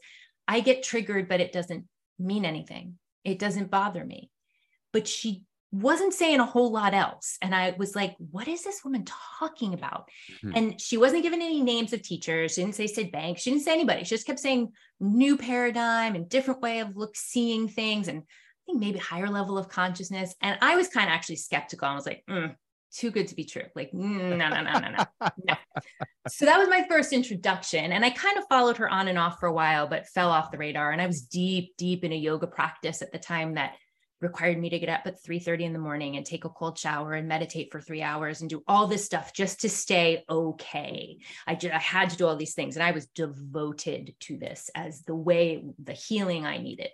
I 0.47 0.59
get 0.59 0.83
triggered, 0.83 1.29
but 1.29 1.39
it 1.39 1.53
doesn't 1.53 1.85
mean 2.19 2.43
anything. 2.43 2.99
It 3.25 3.39
doesn't 3.39 3.71
bother 3.71 4.05
me. 4.05 4.31
But 4.93 5.07
she 5.07 5.43
wasn't 5.71 6.13
saying 6.13 6.39
a 6.39 6.45
whole 6.45 6.71
lot 6.71 6.93
else. 6.93 7.37
And 7.41 7.53
I 7.53 7.75
was 7.77 7.95
like, 7.95 8.15
what 8.31 8.47
is 8.47 8.63
this 8.63 8.83
woman 8.85 9.03
talking 9.39 9.73
about? 9.73 10.09
Mm-hmm. 10.37 10.51
And 10.55 10.81
she 10.81 10.97
wasn't 10.97 11.23
giving 11.23 11.41
any 11.41 11.61
names 11.61 11.91
of 11.91 12.01
teachers. 12.01 12.53
She 12.53 12.61
didn't 12.61 12.75
say 12.75 12.87
Syd 12.87 13.11
Banks. 13.11 13.41
She 13.41 13.49
didn't 13.49 13.63
say 13.63 13.73
anybody. 13.73 14.03
She 14.03 14.15
just 14.15 14.27
kept 14.27 14.39
saying 14.39 14.71
new 15.01 15.37
paradigm 15.37 16.15
and 16.15 16.29
different 16.29 16.61
way 16.61 16.79
of 16.79 16.95
look 16.95 17.17
seeing 17.17 17.67
things. 17.67 18.07
And 18.07 18.19
I 18.19 18.61
think 18.65 18.79
maybe 18.79 18.99
higher 18.99 19.29
level 19.29 19.57
of 19.57 19.67
consciousness. 19.67 20.33
And 20.41 20.57
I 20.61 20.77
was 20.77 20.87
kind 20.87 21.09
of 21.09 21.13
actually 21.13 21.37
skeptical. 21.37 21.87
I 21.87 21.95
was 21.95 22.05
like, 22.05 22.23
mm, 22.29 22.55
too 22.95 23.11
good 23.11 23.27
to 23.27 23.35
be 23.35 23.43
true. 23.43 23.65
Like, 23.75 23.93
no, 23.93 24.35
no, 24.35 24.49
no, 24.49 24.61
no, 24.61 24.79
no, 24.79 25.05
no. 25.43 25.55
So 26.27 26.45
that 26.45 26.57
was 26.57 26.67
my 26.67 26.85
first 26.89 27.13
introduction. 27.13 27.91
And 27.91 28.03
I 28.03 28.09
kind 28.09 28.37
of 28.39 28.45
followed 28.49 28.77
her 28.77 28.89
on 28.89 29.07
and 29.07 29.19
off 29.19 29.39
for 29.39 29.45
a 29.47 29.53
while, 29.53 29.85
but 29.85 30.07
fell 30.07 30.31
off 30.31 30.49
the 30.49 30.57
radar. 30.57 30.91
And 30.91 30.99
I 30.99 31.05
was 31.05 31.21
deep, 31.21 31.75
deep 31.77 32.03
in 32.03 32.11
a 32.11 32.15
yoga 32.15 32.47
practice 32.47 33.03
at 33.03 33.11
the 33.11 33.19
time 33.19 33.55
that 33.55 33.75
required 34.21 34.57
me 34.57 34.69
to 34.69 34.79
get 34.79 34.89
up 34.89 35.01
at 35.05 35.23
3:30 35.23 35.65
in 35.65 35.73
the 35.73 35.79
morning 35.79 36.17
and 36.17 36.25
take 36.25 36.45
a 36.45 36.49
cold 36.49 36.79
shower 36.79 37.13
and 37.13 37.27
meditate 37.27 37.71
for 37.71 37.79
three 37.79 38.01
hours 38.01 38.41
and 38.41 38.49
do 38.49 38.63
all 38.67 38.87
this 38.87 39.05
stuff 39.05 39.33
just 39.33 39.61
to 39.61 39.69
stay 39.69 40.23
okay. 40.29 41.19
I, 41.45 41.55
just, 41.55 41.73
I 41.73 41.79
had 41.79 42.09
to 42.09 42.17
do 42.17 42.25
all 42.25 42.35
these 42.35 42.55
things. 42.55 42.75
And 42.75 42.83
I 42.83 42.91
was 42.91 43.05
devoted 43.07 44.15
to 44.21 44.37
this 44.37 44.69
as 44.73 45.01
the 45.01 45.15
way, 45.15 45.63
the 45.83 45.93
healing 45.93 46.45
I 46.45 46.57
needed. 46.57 46.89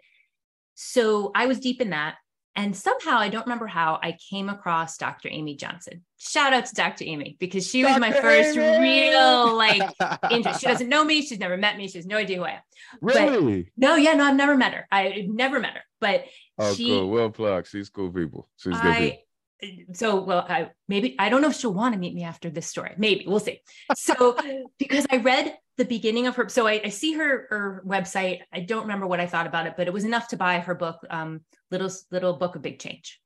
So 0.76 1.32
I 1.36 1.46
was 1.46 1.60
deep 1.60 1.80
in 1.80 1.92
that. 1.92 2.16
And 2.56 2.76
somehow, 2.76 3.18
I 3.18 3.30
don't 3.30 3.46
remember 3.46 3.68
how, 3.68 3.98
I 4.04 4.18
came 4.30 4.50
across 4.50 4.98
Dr. 4.98 5.30
Amy 5.32 5.56
Johnson. 5.56 6.04
Shout 6.18 6.52
out 6.52 6.66
to 6.66 6.76
Dr. 6.76 7.06
Amy 7.06 7.38
because 7.40 7.66
she 7.66 7.84
was 7.84 7.94
Dr. 7.94 8.02
my 8.02 8.12
first 8.12 8.58
Amy! 8.58 9.10
real 9.10 9.56
like 9.56 9.82
interest. 10.32 10.60
She 10.60 10.68
doesn't 10.68 10.90
know 10.90 11.04
me. 11.06 11.22
She's 11.22 11.40
never 11.40 11.56
met 11.56 11.78
me. 11.78 11.88
She 11.88 11.98
has 11.98 12.06
no 12.06 12.18
idea 12.18 12.38
who 12.38 12.44
I 12.44 12.52
am. 12.52 12.62
Really? 13.02 13.64
But, 13.64 13.72
no, 13.78 13.96
yeah, 13.96 14.14
no, 14.14 14.26
I've 14.26 14.36
never 14.36 14.58
met 14.58 14.74
her. 14.74 14.86
I've 14.92 15.28
never 15.28 15.62
met 15.62 15.76
her. 15.76 15.82
But 16.02 16.26
oh, 16.58 16.74
she, 16.74 16.90
cool. 16.90 17.10
Well 17.10 17.30
plugged. 17.30 17.68
She's 17.68 17.90
cool 17.90 18.12
people. 18.12 18.50
She's 18.58 18.74
good 18.74 18.86
I, 18.86 19.00
people. 19.00 19.94
So, 19.94 20.22
well, 20.22 20.46
I 20.50 20.72
maybe 20.88 21.16
I 21.20 21.30
don't 21.30 21.42
know 21.42 21.50
if 21.50 21.56
she'll 21.56 21.74
want 21.74 21.94
to 21.94 22.00
meet 22.00 22.16
me 22.16 22.24
after 22.24 22.50
this 22.50 22.68
story. 22.68 22.94
Maybe 22.98 23.26
we'll 23.28 23.40
see. 23.40 23.62
So, 23.96 24.36
because 24.80 25.06
I 25.12 25.18
read 25.18 25.56
the 25.82 25.86
beginning 25.86 26.28
of 26.28 26.36
her 26.36 26.48
so 26.48 26.68
I, 26.68 26.80
I, 26.86 26.90
see 26.90 27.14
her 27.14 27.48
her 27.50 27.84
website. 27.88 28.42
I 28.54 28.60
don't 28.60 28.84
remember 28.84 29.08
what 29.08 29.20
i 29.20 29.26
thought 29.26 29.48
about 29.48 29.66
it 29.66 29.74
but 29.76 29.88
it 29.88 29.94
was 29.94 30.04
enough 30.04 30.28
to 30.28 30.38
buy 30.38 30.60
her 30.60 30.76
book 30.76 31.00
um, 31.10 31.42
little 31.72 31.90
little 32.12 32.34
book 32.34 32.56
of 32.56 32.62
big 32.62 32.78
change. 32.78 33.20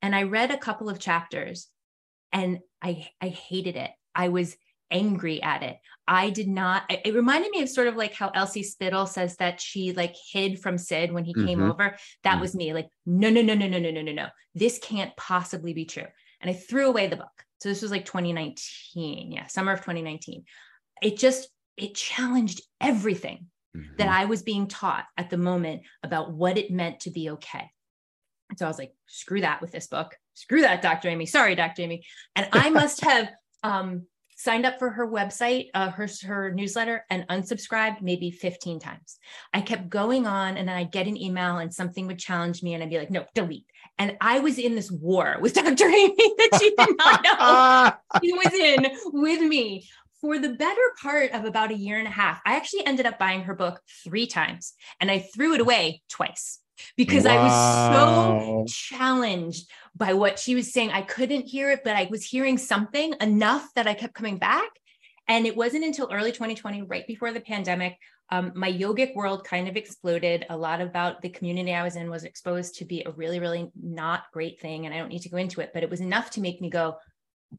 And 0.00 0.14
i 0.14 0.22
read 0.22 0.52
a 0.52 0.58
couple 0.58 0.88
of 0.88 1.00
chapters 1.00 1.66
and 2.32 2.60
i 2.80 3.08
i 3.20 3.28
hated 3.28 3.76
it. 3.76 3.90
I 4.14 4.28
was 4.28 4.56
angry 4.92 5.42
at 5.42 5.64
it. 5.64 5.78
I 6.06 6.30
did 6.30 6.46
not 6.46 6.84
it 6.88 7.14
reminded 7.14 7.50
me 7.50 7.62
of 7.62 7.68
sort 7.68 7.88
of 7.88 7.96
like 7.96 8.14
how 8.14 8.28
Elsie 8.28 8.62
Spittle 8.62 9.06
says 9.06 9.36
that 9.38 9.60
she 9.60 9.92
like 9.92 10.14
hid 10.32 10.60
from 10.60 10.78
Syd 10.78 11.10
when 11.10 11.24
he 11.24 11.34
mm-hmm. 11.34 11.46
came 11.46 11.62
over. 11.64 11.96
That 12.22 12.34
mm-hmm. 12.34 12.40
was 12.40 12.54
me 12.54 12.72
like 12.72 12.90
no 13.06 13.28
no 13.28 13.42
no 13.42 13.54
no 13.54 13.66
no 13.66 13.80
no 13.80 13.90
no 13.90 14.02
no 14.02 14.12
no. 14.12 14.28
This 14.54 14.78
can't 14.78 15.16
possibly 15.16 15.72
be 15.72 15.84
true. 15.84 16.06
And 16.40 16.48
i 16.48 16.54
threw 16.54 16.86
away 16.86 17.08
the 17.08 17.16
book. 17.16 17.44
So 17.60 17.68
this 17.68 17.82
was 17.82 17.90
like 17.90 18.04
2019 18.04 19.32
yeah 19.32 19.46
summer 19.46 19.72
of 19.72 19.80
2019 19.80 20.44
it 21.02 21.18
just 21.18 21.48
it 21.76 21.94
challenged 21.94 22.62
everything 22.80 23.46
mm-hmm. 23.76 23.96
that 23.98 24.08
I 24.08 24.26
was 24.26 24.42
being 24.42 24.68
taught 24.68 25.04
at 25.16 25.30
the 25.30 25.36
moment 25.36 25.82
about 26.02 26.32
what 26.32 26.58
it 26.58 26.70
meant 26.70 27.00
to 27.00 27.10
be 27.10 27.30
okay. 27.30 27.70
And 28.50 28.58
so 28.58 28.66
I 28.66 28.68
was 28.68 28.78
like, 28.78 28.92
screw 29.06 29.40
that 29.40 29.60
with 29.60 29.72
this 29.72 29.86
book. 29.86 30.16
Screw 30.34 30.60
that, 30.62 30.82
Dr. 30.82 31.08
Amy. 31.08 31.26
Sorry, 31.26 31.54
Dr. 31.54 31.82
Amy. 31.82 32.04
And 32.36 32.48
I 32.52 32.70
must 32.70 33.02
have 33.02 33.30
um, 33.62 34.06
signed 34.36 34.66
up 34.66 34.78
for 34.78 34.90
her 34.90 35.06
website, 35.06 35.70
uh, 35.72 35.90
her, 35.90 36.08
her 36.24 36.52
newsletter, 36.52 37.04
and 37.10 37.26
unsubscribed 37.28 38.02
maybe 38.02 38.30
15 38.30 38.80
times. 38.80 39.18
I 39.54 39.60
kept 39.60 39.88
going 39.88 40.26
on, 40.26 40.56
and 40.56 40.68
then 40.68 40.76
I'd 40.76 40.92
get 40.92 41.06
an 41.06 41.16
email 41.16 41.58
and 41.58 41.72
something 41.72 42.06
would 42.08 42.18
challenge 42.18 42.62
me, 42.62 42.74
and 42.74 42.82
I'd 42.82 42.90
be 42.90 42.98
like, 42.98 43.10
no, 43.10 43.24
delete. 43.34 43.66
And 43.98 44.16
I 44.20 44.40
was 44.40 44.58
in 44.58 44.74
this 44.74 44.90
war 44.90 45.36
with 45.40 45.54
Dr. 45.54 45.86
Amy 45.86 46.14
that 46.16 46.58
she 46.60 46.74
did 46.76 46.96
not 46.98 47.22
know 47.22 48.20
she 48.22 48.32
was 48.32 48.52
in 48.52 48.86
with 49.12 49.40
me 49.42 49.88
for 50.22 50.38
the 50.38 50.54
better 50.54 50.80
part 51.02 51.32
of 51.32 51.44
about 51.44 51.72
a 51.72 51.76
year 51.76 51.98
and 51.98 52.06
a 52.06 52.10
half, 52.10 52.40
I 52.46 52.54
actually 52.54 52.86
ended 52.86 53.06
up 53.06 53.18
buying 53.18 53.42
her 53.42 53.54
book 53.54 53.80
three 54.04 54.26
times 54.26 54.72
and 55.00 55.10
I 55.10 55.18
threw 55.18 55.54
it 55.54 55.60
away 55.60 56.00
twice 56.08 56.60
because 56.96 57.24
wow. 57.24 57.32
I 57.32 57.42
was 57.42 58.72
so 58.72 58.96
challenged 58.96 59.68
by 59.96 60.14
what 60.14 60.38
she 60.38 60.54
was 60.54 60.72
saying. 60.72 60.92
I 60.92 61.02
couldn't 61.02 61.46
hear 61.46 61.70
it, 61.70 61.80
but 61.84 61.96
I 61.96 62.06
was 62.08 62.24
hearing 62.24 62.56
something 62.56 63.14
enough 63.20 63.68
that 63.74 63.88
I 63.88 63.94
kept 63.94 64.14
coming 64.14 64.38
back. 64.38 64.70
And 65.28 65.44
it 65.46 65.56
wasn't 65.56 65.84
until 65.84 66.08
early 66.12 66.32
2020, 66.32 66.82
right 66.82 67.06
before 67.06 67.32
the 67.32 67.40
pandemic, 67.40 67.98
um, 68.30 68.52
my 68.54 68.72
yogic 68.72 69.14
world 69.14 69.44
kind 69.44 69.68
of 69.68 69.76
exploded. 69.76 70.46
A 70.50 70.56
lot 70.56 70.80
about 70.80 71.20
the 71.20 71.28
community 71.28 71.74
I 71.74 71.82
was 71.82 71.96
in 71.96 72.10
was 72.10 72.24
exposed 72.24 72.76
to 72.76 72.84
be 72.84 73.02
a 73.04 73.10
really, 73.10 73.40
really 73.40 73.70
not 73.80 74.24
great 74.32 74.60
thing. 74.60 74.86
And 74.86 74.94
I 74.94 74.98
don't 74.98 75.10
need 75.10 75.22
to 75.22 75.28
go 75.28 75.36
into 75.36 75.60
it, 75.60 75.70
but 75.74 75.82
it 75.82 75.90
was 75.90 76.00
enough 76.00 76.30
to 76.30 76.40
make 76.40 76.60
me 76.60 76.70
go, 76.70 76.96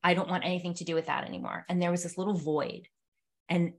I 0.04 0.14
don't 0.14 0.30
want 0.30 0.46
anything 0.46 0.74
to 0.76 0.84
do 0.84 0.96
with 0.96 1.08
that 1.08 1.26
anymore. 1.26 1.66
And 1.70 1.82
there 1.82 1.92
was 1.92 2.04
this 2.04 2.18
little 2.18 2.34
void. 2.34 2.88
And 3.50 3.74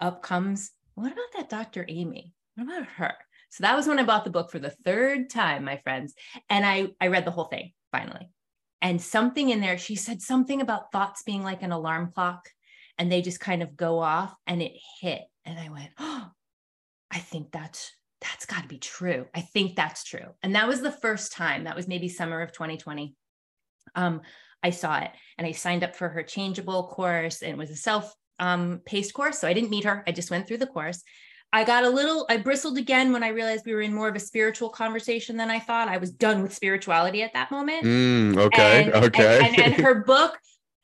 up 0.00 0.22
comes, 0.22 0.70
what 0.94 1.12
about 1.12 1.32
that 1.36 1.48
Dr. 1.48 1.84
Amy? 1.88 2.34
What 2.54 2.64
about 2.64 2.86
her? 2.86 3.14
So 3.50 3.62
that 3.62 3.76
was 3.76 3.86
when 3.86 3.98
I 3.98 4.04
bought 4.04 4.24
the 4.24 4.30
book 4.30 4.50
for 4.50 4.58
the 4.58 4.74
third 4.84 5.30
time, 5.30 5.64
my 5.64 5.78
friends. 5.78 6.14
And 6.50 6.64
I, 6.64 6.88
I 7.00 7.08
read 7.08 7.24
the 7.24 7.30
whole 7.30 7.44
thing 7.44 7.72
finally. 7.92 8.30
And 8.82 9.00
something 9.00 9.50
in 9.50 9.60
there, 9.60 9.78
she 9.78 9.96
said 9.96 10.20
something 10.20 10.60
about 10.60 10.92
thoughts 10.92 11.22
being 11.22 11.42
like 11.42 11.62
an 11.62 11.72
alarm 11.72 12.12
clock 12.14 12.48
and 12.98 13.10
they 13.10 13.22
just 13.22 13.40
kind 13.40 13.62
of 13.62 13.76
go 13.76 13.98
off 13.98 14.34
and 14.46 14.62
it 14.62 14.72
hit. 15.00 15.22
And 15.44 15.58
I 15.58 15.70
went, 15.70 15.90
oh, 15.98 16.30
I 17.10 17.18
think 17.18 17.52
that's 17.52 17.92
that's 18.20 18.46
got 18.46 18.62
to 18.62 18.68
be 18.68 18.78
true. 18.78 19.26
I 19.34 19.42
think 19.42 19.76
that's 19.76 20.02
true. 20.02 20.34
And 20.42 20.54
that 20.54 20.66
was 20.66 20.80
the 20.80 20.90
first 20.90 21.32
time. 21.32 21.64
That 21.64 21.76
was 21.76 21.86
maybe 21.86 22.08
summer 22.08 22.40
of 22.40 22.52
2020. 22.52 23.14
Um, 23.94 24.22
I 24.66 24.70
saw 24.70 24.98
it 24.98 25.12
and 25.38 25.46
I 25.46 25.52
signed 25.52 25.84
up 25.84 25.94
for 25.94 26.08
her 26.08 26.24
changeable 26.24 26.88
course 26.88 27.42
and 27.42 27.52
it 27.52 27.56
was 27.56 27.70
a 27.70 27.76
self 27.76 28.12
um, 28.40 28.80
paced 28.84 29.14
course. 29.14 29.38
So 29.38 29.46
I 29.46 29.52
didn't 29.52 29.70
meet 29.70 29.84
her. 29.84 30.02
I 30.08 30.12
just 30.12 30.30
went 30.30 30.48
through 30.48 30.58
the 30.58 30.66
course. 30.66 31.04
I 31.52 31.62
got 31.62 31.84
a 31.84 31.88
little, 31.88 32.26
I 32.28 32.38
bristled 32.38 32.76
again 32.76 33.12
when 33.12 33.22
I 33.22 33.28
realized 33.28 33.64
we 33.64 33.74
were 33.74 33.80
in 33.80 33.94
more 33.94 34.08
of 34.08 34.16
a 34.16 34.20
spiritual 34.20 34.68
conversation 34.68 35.36
than 35.36 35.50
I 35.50 35.60
thought. 35.60 35.86
I 35.86 35.98
was 35.98 36.10
done 36.10 36.42
with 36.42 36.52
spirituality 36.52 37.22
at 37.22 37.32
that 37.34 37.52
moment. 37.52 37.84
Mm, 37.84 38.36
okay. 38.38 38.90
And, 38.92 39.04
okay. 39.04 39.36
And, 39.36 39.58
and, 39.58 39.74
and, 39.74 39.84
her 39.84 40.02
book, 40.06 40.36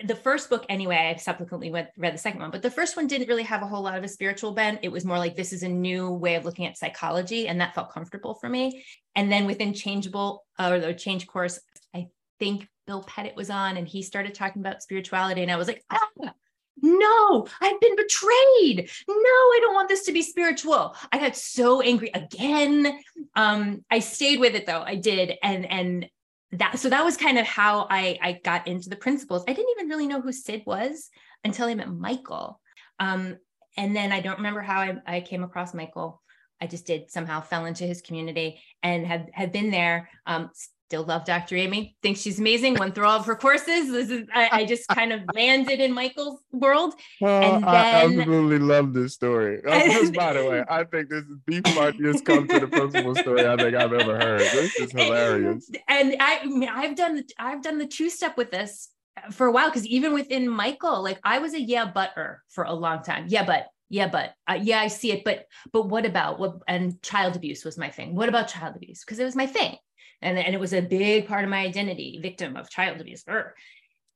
the 0.04 0.14
first 0.14 0.48
book, 0.48 0.64
anyway, 0.68 1.12
I 1.12 1.18
subsequently 1.18 1.72
went, 1.72 1.88
read 1.98 2.14
the 2.14 2.18
second 2.18 2.40
one, 2.40 2.52
but 2.52 2.62
the 2.62 2.70
first 2.70 2.96
one 2.96 3.08
didn't 3.08 3.26
really 3.26 3.42
have 3.42 3.62
a 3.62 3.66
whole 3.66 3.82
lot 3.82 3.98
of 3.98 4.04
a 4.04 4.08
spiritual 4.08 4.52
bent. 4.52 4.78
It 4.82 4.92
was 4.92 5.04
more 5.04 5.18
like 5.18 5.34
this 5.34 5.52
is 5.52 5.64
a 5.64 5.68
new 5.68 6.12
way 6.12 6.36
of 6.36 6.44
looking 6.44 6.66
at 6.66 6.78
psychology. 6.78 7.48
And 7.48 7.60
that 7.60 7.74
felt 7.74 7.92
comfortable 7.92 8.34
for 8.34 8.48
me. 8.48 8.84
And 9.16 9.30
then 9.30 9.46
within 9.46 9.74
Changeable 9.74 10.44
uh, 10.60 10.70
or 10.70 10.78
the 10.78 10.94
Change 10.94 11.26
course, 11.26 11.58
I 11.92 12.06
think 12.38 12.68
Bill 12.86 13.02
Pettit 13.02 13.36
was 13.36 13.50
on 13.50 13.76
and 13.76 13.86
he 13.86 14.02
started 14.02 14.34
talking 14.34 14.62
about 14.62 14.82
spirituality. 14.82 15.42
And 15.42 15.50
I 15.50 15.56
was 15.56 15.68
like, 15.68 15.84
ah, 15.90 16.32
no, 16.80 17.46
I've 17.60 17.80
been 17.80 17.96
betrayed. 17.96 18.90
No, 19.08 19.14
I 19.14 19.58
don't 19.60 19.74
want 19.74 19.88
this 19.88 20.04
to 20.06 20.12
be 20.12 20.22
spiritual. 20.22 20.96
I 21.12 21.18
got 21.18 21.36
so 21.36 21.80
angry 21.80 22.10
again. 22.12 22.98
Um, 23.36 23.84
I 23.90 24.00
stayed 24.00 24.40
with 24.40 24.54
it 24.54 24.66
though. 24.66 24.82
I 24.82 24.96
did. 24.96 25.34
And, 25.42 25.64
and, 25.70 26.06
that 26.52 26.78
so 26.78 26.90
that 26.90 27.04
was 27.04 27.16
kind 27.16 27.38
of 27.38 27.46
how 27.46 27.86
I 27.88 28.18
I 28.20 28.40
got 28.44 28.68
into 28.68 28.90
the 28.90 28.96
principles. 28.96 29.42
I 29.48 29.54
didn't 29.54 29.70
even 29.70 29.88
really 29.88 30.06
know 30.06 30.20
who 30.20 30.32
Syd 30.32 30.62
was 30.66 31.08
until 31.44 31.66
I 31.66 31.74
met 31.74 31.90
Michael. 31.90 32.60
Um, 32.98 33.38
and 33.76 33.96
then 33.96 34.12
I 34.12 34.20
don't 34.20 34.36
remember 34.36 34.60
how 34.60 34.80
I, 34.80 34.96
I 35.06 35.20
came 35.22 35.42
across 35.42 35.72
Michael. 35.72 36.22
I 36.60 36.66
just 36.66 36.86
did 36.86 37.10
somehow 37.10 37.40
fell 37.40 37.64
into 37.64 37.84
his 37.84 38.02
community 38.02 38.60
and 38.82 39.06
have 39.06 39.28
had 39.32 39.50
been 39.50 39.70
there 39.70 40.10
um, 40.26 40.50
still 40.92 41.04
love 41.04 41.24
Dr. 41.24 41.56
Amy. 41.56 41.96
Think 42.02 42.18
she's 42.18 42.38
amazing. 42.38 42.74
Went 42.74 42.94
through 42.94 43.06
all 43.06 43.18
of 43.18 43.24
her 43.24 43.34
courses. 43.34 43.90
This 43.90 44.10
is 44.10 44.28
I, 44.34 44.48
I 44.52 44.64
just 44.66 44.86
kind 44.88 45.10
of 45.10 45.22
landed 45.34 45.80
in 45.80 45.90
Michael's 45.90 46.40
world. 46.52 46.92
And 47.22 47.62
then, 47.62 47.64
I 47.64 48.04
absolutely 48.04 48.58
love 48.58 48.92
this 48.92 49.14
story. 49.14 49.62
Oh, 49.72 49.88
just 49.88 50.12
by 50.12 50.34
the 50.34 50.44
way, 50.44 50.62
I 50.68 50.84
think 50.84 51.08
this 51.08 51.24
is 51.24 51.38
the 51.46 51.70
funniest 51.70 52.26
come 52.26 52.46
to 52.46 52.60
the 52.60 52.66
principal 52.66 53.14
story 53.14 53.46
I 53.46 53.56
think 53.56 53.74
I've 53.74 53.92
ever 53.94 54.18
heard. 54.18 54.40
This 54.40 54.76
is 54.76 54.92
hilarious. 54.92 55.70
And 55.88 56.16
I, 56.20 56.68
I've 56.70 56.94
done 56.94 57.24
I've 57.38 57.62
done 57.62 57.78
the 57.78 57.86
two 57.86 58.10
step 58.10 58.36
with 58.36 58.50
this 58.50 58.90
for 59.30 59.46
a 59.46 59.50
while 59.50 59.70
because 59.70 59.86
even 59.86 60.12
within 60.12 60.46
Michael, 60.46 61.02
like 61.02 61.20
I 61.24 61.38
was 61.38 61.54
a 61.54 61.60
yeah 61.60 61.86
butter 61.86 62.42
for 62.50 62.64
a 62.64 62.74
long 62.74 63.02
time. 63.02 63.26
Yeah, 63.28 63.46
but 63.46 63.68
yeah, 63.92 64.08
but 64.08 64.32
uh, 64.48 64.58
yeah, 64.60 64.80
I 64.80 64.88
see 64.88 65.12
it. 65.12 65.22
But 65.22 65.46
but 65.70 65.88
what 65.88 66.06
about 66.06 66.38
what? 66.38 66.56
And 66.66 67.00
child 67.02 67.36
abuse 67.36 67.64
was 67.64 67.78
my 67.78 67.90
thing. 67.90 68.14
What 68.14 68.28
about 68.28 68.48
child 68.48 68.74
abuse? 68.76 69.04
Because 69.04 69.18
it 69.18 69.24
was 69.24 69.36
my 69.36 69.46
thing, 69.46 69.76
and 70.22 70.38
and 70.38 70.54
it 70.54 70.60
was 70.60 70.72
a 70.72 70.80
big 70.80 71.26
part 71.26 71.44
of 71.44 71.50
my 71.50 71.60
identity. 71.60 72.18
Victim 72.22 72.56
of 72.56 72.70
child 72.70 73.00
abuse. 73.00 73.24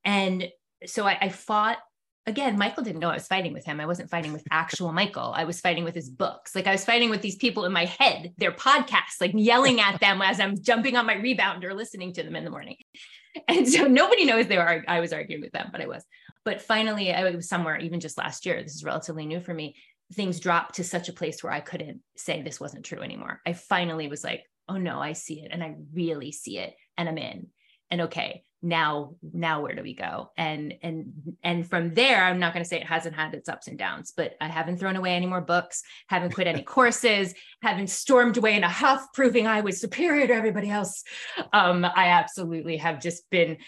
And 0.04 0.48
so 0.86 1.06
I, 1.06 1.18
I 1.20 1.28
fought 1.28 1.78
again, 2.26 2.58
Michael 2.58 2.82
didn't 2.82 3.00
know 3.00 3.10
I 3.10 3.14
was 3.14 3.26
fighting 3.28 3.52
with 3.52 3.64
him. 3.64 3.80
I 3.80 3.86
wasn't 3.86 4.10
fighting 4.10 4.32
with 4.32 4.42
actual 4.50 4.92
Michael. 4.92 5.32
I 5.34 5.44
was 5.44 5.60
fighting 5.60 5.84
with 5.84 5.94
his 5.94 6.10
books. 6.10 6.54
Like 6.54 6.66
I 6.66 6.72
was 6.72 6.84
fighting 6.84 7.08
with 7.08 7.22
these 7.22 7.36
people 7.36 7.64
in 7.64 7.72
my 7.72 7.84
head, 7.84 8.32
their 8.36 8.52
podcasts, 8.52 9.20
like 9.20 9.32
yelling 9.34 9.80
at 9.80 10.00
them 10.00 10.20
as 10.20 10.40
I'm 10.40 10.60
jumping 10.60 10.96
on 10.96 11.06
my 11.06 11.14
rebounder, 11.14 11.74
listening 11.74 12.12
to 12.14 12.22
them 12.22 12.36
in 12.36 12.44
the 12.44 12.50
morning. 12.50 12.76
And 13.48 13.68
so 13.68 13.86
nobody 13.86 14.24
knows 14.24 14.46
they 14.46 14.56
were, 14.56 14.82
I 14.88 15.00
was 15.00 15.12
arguing 15.12 15.42
with 15.42 15.52
them, 15.52 15.68
but 15.70 15.82
I 15.82 15.86
was. 15.86 16.02
But 16.44 16.62
finally, 16.62 17.12
I 17.12 17.30
was 17.30 17.48
somewhere, 17.48 17.76
even 17.76 18.00
just 18.00 18.16
last 18.16 18.46
year, 18.46 18.62
this 18.62 18.74
is 18.74 18.82
relatively 18.82 19.26
new 19.26 19.40
for 19.40 19.52
me. 19.52 19.76
Things 20.14 20.40
dropped 20.40 20.76
to 20.76 20.84
such 20.84 21.10
a 21.10 21.12
place 21.12 21.42
where 21.42 21.52
I 21.52 21.60
couldn't 21.60 22.00
say 22.16 22.40
this 22.40 22.60
wasn't 22.60 22.86
true 22.86 23.02
anymore. 23.02 23.42
I 23.46 23.52
finally 23.52 24.08
was 24.08 24.24
like, 24.24 24.44
oh 24.68 24.78
no, 24.78 25.00
I 25.00 25.12
see 25.12 25.40
it 25.40 25.50
and 25.52 25.62
I 25.62 25.76
really 25.92 26.32
see 26.32 26.58
it 26.58 26.74
and 26.96 27.08
I'm 27.08 27.18
in. 27.18 27.48
And 27.90 28.02
okay, 28.02 28.44
now 28.62 29.14
now 29.34 29.60
where 29.60 29.74
do 29.74 29.82
we 29.82 29.94
go 29.94 30.30
and 30.36 30.74
and 30.82 31.12
and 31.44 31.68
from 31.68 31.92
there 31.92 32.24
i'm 32.24 32.38
not 32.38 32.54
going 32.54 32.62
to 32.62 32.68
say 32.68 32.76
it 32.76 32.86
hasn't 32.86 33.14
had 33.14 33.34
its 33.34 33.48
ups 33.48 33.68
and 33.68 33.78
downs 33.78 34.12
but 34.16 34.34
i 34.40 34.48
haven't 34.48 34.78
thrown 34.78 34.96
away 34.96 35.14
any 35.14 35.26
more 35.26 35.42
books 35.42 35.82
haven't 36.08 36.32
quit 36.32 36.46
any 36.46 36.62
courses 36.76 37.34
haven't 37.62 37.88
stormed 37.90 38.36
away 38.38 38.56
in 38.56 38.64
a 38.64 38.68
huff 38.68 39.06
proving 39.12 39.46
i 39.46 39.60
was 39.60 39.80
superior 39.80 40.26
to 40.26 40.32
everybody 40.32 40.70
else 40.70 41.04
um, 41.52 41.84
i 41.84 42.08
absolutely 42.08 42.78
have 42.78 43.00
just 43.00 43.28
been 43.30 43.58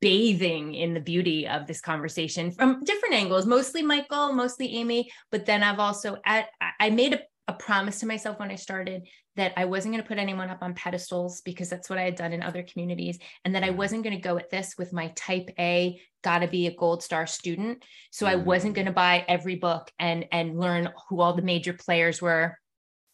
bathing 0.00 0.74
in 0.74 0.94
the 0.94 1.00
beauty 1.00 1.46
of 1.46 1.66
this 1.66 1.80
conversation 1.80 2.50
from 2.50 2.82
different 2.84 3.14
angles 3.14 3.46
mostly 3.46 3.82
michael 3.82 4.32
mostly 4.32 4.74
amy 4.74 5.10
but 5.30 5.44
then 5.44 5.62
i've 5.62 5.80
also 5.80 6.16
at 6.24 6.46
i 6.80 6.88
made 6.88 7.12
a 7.12 7.20
a 7.48 7.54
promise 7.54 8.00
to 8.00 8.06
myself 8.06 8.38
when 8.38 8.50
I 8.50 8.56
started 8.56 9.08
that 9.36 9.54
I 9.56 9.64
wasn't 9.64 9.94
going 9.94 10.02
to 10.02 10.08
put 10.08 10.18
anyone 10.18 10.50
up 10.50 10.62
on 10.62 10.74
pedestals 10.74 11.40
because 11.40 11.70
that's 11.70 11.88
what 11.88 11.98
I 11.98 12.02
had 12.02 12.14
done 12.14 12.32
in 12.32 12.42
other 12.42 12.62
communities, 12.62 13.18
and 13.44 13.54
that 13.54 13.64
I 13.64 13.68
mm-hmm. 13.68 13.78
wasn't 13.78 14.04
going 14.04 14.14
to 14.14 14.22
go 14.22 14.36
at 14.36 14.50
this 14.50 14.74
with 14.76 14.92
my 14.92 15.08
type 15.16 15.50
A, 15.58 16.00
got 16.22 16.40
to 16.40 16.48
be 16.48 16.66
a 16.66 16.74
gold 16.74 17.02
star 17.02 17.26
student. 17.26 17.84
So 18.10 18.26
I 18.26 18.36
wasn't 18.36 18.72
mm-hmm. 18.72 18.76
going 18.76 18.86
to 18.86 18.92
buy 18.92 19.24
every 19.26 19.56
book 19.56 19.90
and 19.98 20.26
and 20.30 20.60
learn 20.60 20.90
who 21.08 21.20
all 21.20 21.32
the 21.32 21.42
major 21.42 21.72
players 21.72 22.20
were. 22.20 22.58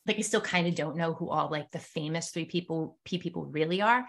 Like 0.06 0.18
you 0.18 0.22
still 0.24 0.40
kind 0.40 0.66
of 0.66 0.74
don't 0.74 0.96
know 0.96 1.14
who 1.14 1.30
all 1.30 1.50
like 1.50 1.70
the 1.70 1.78
famous 1.78 2.30
three 2.30 2.44
people 2.44 2.98
P 3.04 3.18
people 3.18 3.46
really 3.46 3.80
are. 3.80 4.04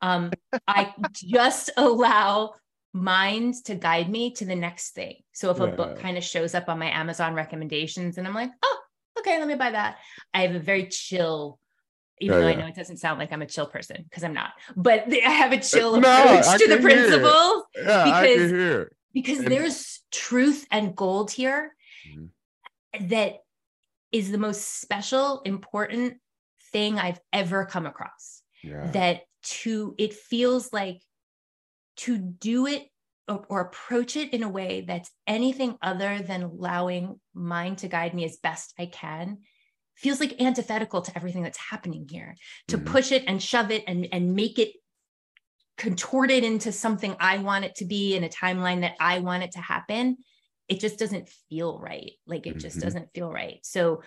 Um, 0.00 0.32
I 0.66 0.94
just 1.12 1.70
allow 1.76 2.54
mind 2.92 3.54
to 3.66 3.74
guide 3.74 4.08
me 4.08 4.30
to 4.32 4.44
the 4.44 4.56
next 4.56 4.92
thing. 4.92 5.16
So 5.32 5.50
if 5.50 5.60
a 5.60 5.66
book 5.66 5.98
kind 5.98 6.16
of 6.16 6.24
shows 6.24 6.54
up 6.54 6.68
on 6.68 6.78
my 6.78 6.90
Amazon 6.90 7.34
recommendations 7.34 8.16
and 8.16 8.26
I'm 8.26 8.34
like, 8.34 8.50
oh, 8.64 8.78
okay, 9.18 9.38
let 9.38 9.48
me 9.48 9.54
buy 9.54 9.70
that. 9.70 9.98
I 10.32 10.42
have 10.42 10.54
a 10.54 10.60
very 10.60 10.86
chill, 10.86 11.58
even 12.20 12.40
though 12.40 12.46
yeah. 12.46 12.54
I 12.54 12.56
know 12.56 12.66
it 12.66 12.74
doesn't 12.74 12.98
sound 12.98 13.18
like 13.18 13.32
I'm 13.32 13.42
a 13.42 13.46
chill 13.46 13.66
person 13.66 14.04
because 14.04 14.24
I'm 14.24 14.34
not, 14.34 14.52
but 14.76 15.04
I 15.12 15.30
have 15.30 15.52
a 15.52 15.60
chill 15.60 16.00
no, 16.00 16.08
approach 16.08 16.60
to 16.60 16.68
the 16.68 16.78
principles 16.78 17.62
yeah, 17.76 18.04
because, 18.04 18.86
because 19.12 19.38
and- 19.40 19.48
there's 19.48 20.00
truth 20.12 20.66
and 20.70 20.94
gold 20.96 21.30
here 21.30 21.74
mm-hmm. 22.08 23.06
that 23.08 23.38
is 24.12 24.30
the 24.30 24.38
most 24.38 24.80
special, 24.80 25.42
important 25.44 26.14
thing 26.72 26.98
I've 26.98 27.20
ever 27.32 27.64
come 27.64 27.86
across. 27.86 28.42
Yeah. 28.62 28.90
That 28.92 29.22
to 29.42 29.94
it 29.98 30.14
feels 30.14 30.72
like 30.72 31.00
to 31.98 32.18
do 32.18 32.66
it 32.66 32.88
or, 33.28 33.60
approach 33.60 34.16
it 34.16 34.32
in 34.32 34.42
a 34.42 34.48
way 34.48 34.84
that's 34.86 35.10
anything 35.26 35.76
other 35.82 36.20
than 36.20 36.42
allowing 36.42 37.20
mind 37.34 37.78
to 37.78 37.88
guide 37.88 38.14
me 38.14 38.24
as 38.24 38.36
best 38.36 38.74
I 38.78 38.86
can 38.86 39.38
feels 39.96 40.20
like 40.20 40.40
antithetical 40.40 41.02
to 41.02 41.16
everything 41.16 41.42
that's 41.42 41.58
happening 41.58 42.06
here 42.10 42.36
to 42.68 42.76
mm-hmm. 42.76 42.86
push 42.86 43.12
it 43.12 43.24
and 43.26 43.42
shove 43.42 43.70
it 43.70 43.82
and 43.86 44.06
and 44.12 44.34
make 44.34 44.58
it 44.58 44.72
contort 45.78 46.30
it 46.30 46.44
into 46.44 46.70
something 46.70 47.16
i 47.20 47.38
want 47.38 47.64
it 47.64 47.74
to 47.74 47.84
be 47.84 48.14
in 48.14 48.24
a 48.24 48.28
timeline 48.28 48.80
that 48.80 48.94
i 49.00 49.18
want 49.18 49.42
it 49.42 49.52
to 49.52 49.60
happen 49.60 50.16
it 50.68 50.80
just 50.80 50.98
doesn't 50.98 51.28
feel 51.48 51.78
right 51.78 52.12
like 52.26 52.46
it 52.46 52.56
just 52.58 52.76
mm-hmm. 52.76 52.86
doesn't 52.86 53.08
feel 53.14 53.30
right 53.30 53.58
so 53.62 54.02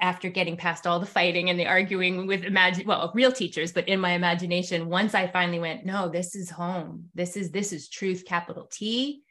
after 0.00 0.28
getting 0.28 0.56
past 0.56 0.86
all 0.86 1.00
the 1.00 1.06
fighting 1.06 1.50
and 1.50 1.58
the 1.58 1.66
arguing 1.66 2.26
with 2.26 2.44
imagine 2.44 2.86
well 2.86 3.10
real 3.14 3.32
teachers 3.32 3.72
but 3.72 3.88
in 3.88 4.00
my 4.00 4.12
imagination 4.12 4.88
once 4.88 5.14
i 5.14 5.26
finally 5.26 5.58
went 5.58 5.84
no 5.84 6.08
this 6.08 6.34
is 6.34 6.50
home. 6.50 7.10
This 7.14 7.36
is 7.36 7.50
this 7.50 7.72
is 7.72 7.88
truth 7.88 8.24
capital 8.26 8.66
t. 8.70 9.22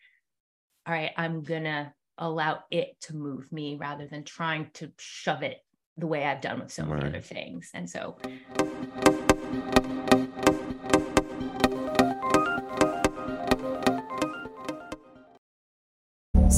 All 0.87 0.93
right 0.93 1.11
i'm 1.17 1.43
gonna 1.43 1.93
allow 2.17 2.63
it 2.71 2.99
to 3.01 3.15
move 3.15 3.51
me 3.51 3.77
rather 3.79 4.07
than 4.07 4.23
trying 4.23 4.69
to 4.75 4.91
shove 4.97 5.43
it 5.43 5.57
the 5.97 6.07
way 6.07 6.25
i've 6.25 6.41
done 6.41 6.59
with 6.59 6.71
so 6.71 6.83
many 6.83 6.95
right. 6.95 7.05
other 7.05 7.21
things. 7.21 7.69
And 7.73 7.89
so 7.89 8.17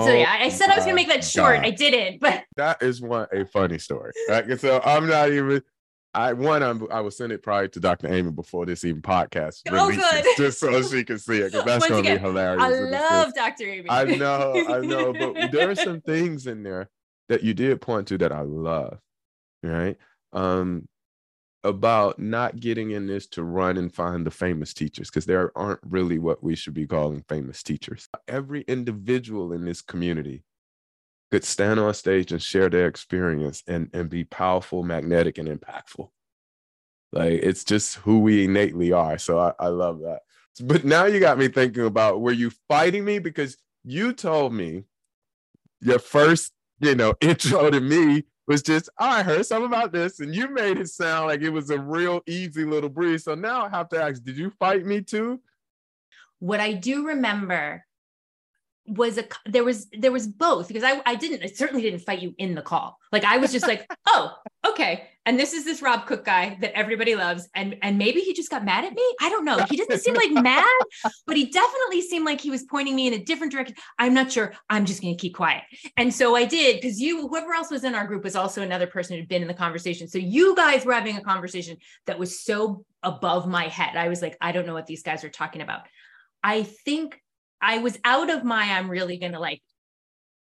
Oh, 0.00 0.06
so 0.06 0.12
yeah, 0.12 0.36
I 0.38 0.48
said 0.48 0.70
I 0.70 0.76
was 0.76 0.84
gonna 0.84 0.94
make 0.94 1.08
that 1.08 1.24
short. 1.24 1.56
God. 1.56 1.66
I 1.66 1.70
didn't, 1.70 2.20
but 2.20 2.44
that 2.56 2.82
is 2.82 3.00
one 3.00 3.26
a 3.32 3.44
funny 3.44 3.78
story. 3.78 4.12
Right? 4.28 4.58
so 4.58 4.80
I'm 4.84 5.06
not 5.06 5.30
even. 5.30 5.62
I 6.12 6.32
one 6.32 6.60
I'm, 6.64 6.90
i 6.90 7.00
will 7.00 7.12
send 7.12 7.30
it 7.30 7.40
probably 7.40 7.68
to 7.68 7.78
Dr. 7.78 8.12
Amy 8.12 8.32
before 8.32 8.66
this 8.66 8.84
even 8.84 9.00
podcast 9.00 9.62
oh, 9.70 9.92
good. 9.92 10.24
just 10.36 10.58
so 10.58 10.82
she 10.82 11.04
can 11.04 11.20
see 11.20 11.38
it 11.38 11.52
because 11.52 11.64
that's 11.66 11.86
gonna 11.86 12.00
again, 12.00 12.16
be 12.16 12.22
hilarious. 12.22 12.64
I 12.64 12.68
love 12.68 13.32
Dr. 13.32 13.64
Amy. 13.68 13.88
I 13.88 14.04
know, 14.16 14.54
I 14.68 14.80
know, 14.80 15.12
but 15.12 15.52
there 15.52 15.70
are 15.70 15.76
some 15.76 16.00
things 16.00 16.48
in 16.48 16.64
there 16.64 16.90
that 17.28 17.44
you 17.44 17.54
did 17.54 17.80
point 17.80 18.08
to 18.08 18.18
that 18.18 18.32
I 18.32 18.40
love. 18.40 18.98
Right. 19.62 19.96
Um, 20.32 20.88
about 21.62 22.18
not 22.18 22.58
getting 22.58 22.92
in 22.92 23.06
this 23.06 23.26
to 23.26 23.42
run 23.42 23.76
and 23.76 23.94
find 23.94 24.26
the 24.26 24.30
famous 24.30 24.72
teachers 24.72 25.10
because 25.10 25.26
there 25.26 25.56
aren't 25.56 25.80
really 25.82 26.18
what 26.18 26.42
we 26.42 26.56
should 26.56 26.74
be 26.74 26.86
calling 26.86 27.22
famous 27.28 27.62
teachers. 27.62 28.08
Every 28.26 28.62
individual 28.62 29.52
in 29.52 29.64
this 29.64 29.82
community 29.82 30.42
could 31.30 31.44
stand 31.44 31.78
on 31.78 31.92
stage 31.94 32.32
and 32.32 32.42
share 32.42 32.68
their 32.68 32.86
experience 32.86 33.62
and, 33.66 33.90
and 33.92 34.08
be 34.08 34.24
powerful, 34.24 34.82
magnetic, 34.82 35.38
and 35.38 35.48
impactful. 35.48 36.08
Like 37.12 37.40
it's 37.42 37.64
just 37.64 37.96
who 37.96 38.20
we 38.20 38.44
innately 38.44 38.92
are. 38.92 39.18
So 39.18 39.38
I, 39.38 39.52
I 39.58 39.68
love 39.68 40.00
that. 40.00 40.20
But 40.62 40.84
now 40.84 41.04
you 41.04 41.20
got 41.20 41.38
me 41.38 41.48
thinking 41.48 41.84
about 41.84 42.20
were 42.20 42.32
you 42.32 42.50
fighting 42.68 43.04
me? 43.04 43.18
Because 43.18 43.56
you 43.84 44.12
told 44.12 44.52
me 44.52 44.84
your 45.80 45.98
first, 45.98 46.52
you 46.80 46.94
know, 46.94 47.14
intro 47.20 47.70
to 47.70 47.80
me 47.80 48.24
was 48.50 48.62
just, 48.62 48.88
I 48.98 49.22
heard 49.22 49.46
something 49.46 49.66
about 49.68 49.92
this, 49.92 50.18
and 50.18 50.34
you 50.34 50.48
made 50.48 50.76
it 50.78 50.88
sound 50.88 51.28
like 51.28 51.40
it 51.40 51.50
was 51.50 51.70
a 51.70 51.78
real 51.78 52.20
easy 52.26 52.64
little 52.64 52.90
breeze. 52.90 53.22
So 53.22 53.36
now 53.36 53.64
I 53.64 53.68
have 53.68 53.88
to 53.90 54.02
ask, 54.02 54.24
did 54.24 54.36
you 54.36 54.50
fight 54.58 54.84
me 54.84 55.02
too? 55.02 55.40
What 56.40 56.58
I 56.58 56.72
do 56.72 57.06
remember 57.06 57.84
was 58.88 59.18
a 59.18 59.24
there 59.46 59.62
was 59.62 59.86
there 59.92 60.10
was 60.10 60.26
both 60.26 60.66
because 60.66 60.82
I 60.82 61.00
I 61.06 61.14
didn't 61.14 61.44
I 61.44 61.46
certainly 61.46 61.82
didn't 61.82 62.00
fight 62.00 62.22
you 62.22 62.34
in 62.38 62.56
the 62.56 62.62
call. 62.62 62.98
Like 63.12 63.24
I 63.24 63.36
was 63.36 63.52
just 63.52 63.68
like, 63.68 63.88
oh, 64.08 64.34
okay. 64.66 65.06
And 65.26 65.38
this 65.38 65.52
is 65.52 65.64
this 65.64 65.82
Rob 65.82 66.06
Cook 66.06 66.24
guy 66.24 66.56
that 66.62 66.72
everybody 66.72 67.14
loves. 67.14 67.48
And, 67.54 67.76
and 67.82 67.98
maybe 67.98 68.20
he 68.20 68.32
just 68.32 68.50
got 68.50 68.64
mad 68.64 68.84
at 68.84 68.94
me. 68.94 69.02
I 69.20 69.28
don't 69.28 69.44
know. 69.44 69.58
He 69.68 69.76
doesn't 69.76 70.00
seem 70.00 70.14
like 70.14 70.30
mad, 70.30 70.64
but 71.26 71.36
he 71.36 71.50
definitely 71.50 72.00
seemed 72.00 72.24
like 72.24 72.40
he 72.40 72.50
was 72.50 72.64
pointing 72.64 72.96
me 72.96 73.06
in 73.06 73.12
a 73.12 73.22
different 73.22 73.52
direction. 73.52 73.76
I'm 73.98 74.14
not 74.14 74.32
sure. 74.32 74.54
I'm 74.70 74.86
just 74.86 75.02
going 75.02 75.14
to 75.14 75.20
keep 75.20 75.34
quiet. 75.34 75.62
And 75.98 76.12
so 76.12 76.36
I 76.36 76.46
did 76.46 76.80
because 76.80 77.00
you, 77.00 77.28
whoever 77.28 77.52
else 77.52 77.70
was 77.70 77.84
in 77.84 77.94
our 77.94 78.06
group 78.06 78.24
was 78.24 78.34
also 78.34 78.62
another 78.62 78.86
person 78.86 79.16
who'd 79.16 79.28
been 79.28 79.42
in 79.42 79.48
the 79.48 79.54
conversation. 79.54 80.08
So 80.08 80.18
you 80.18 80.56
guys 80.56 80.86
were 80.86 80.94
having 80.94 81.18
a 81.18 81.22
conversation 81.22 81.76
that 82.06 82.18
was 82.18 82.42
so 82.42 82.84
above 83.02 83.46
my 83.46 83.64
head. 83.68 83.96
I 83.96 84.08
was 84.08 84.22
like, 84.22 84.38
I 84.40 84.52
don't 84.52 84.66
know 84.66 84.74
what 84.74 84.86
these 84.86 85.02
guys 85.02 85.22
are 85.22 85.30
talking 85.30 85.60
about. 85.60 85.82
I 86.42 86.62
think 86.62 87.20
I 87.60 87.78
was 87.78 87.98
out 88.04 88.30
of 88.30 88.42
my, 88.42 88.62
I'm 88.62 88.90
really 88.90 89.18
going 89.18 89.32
to 89.32 89.38
like 89.40 89.60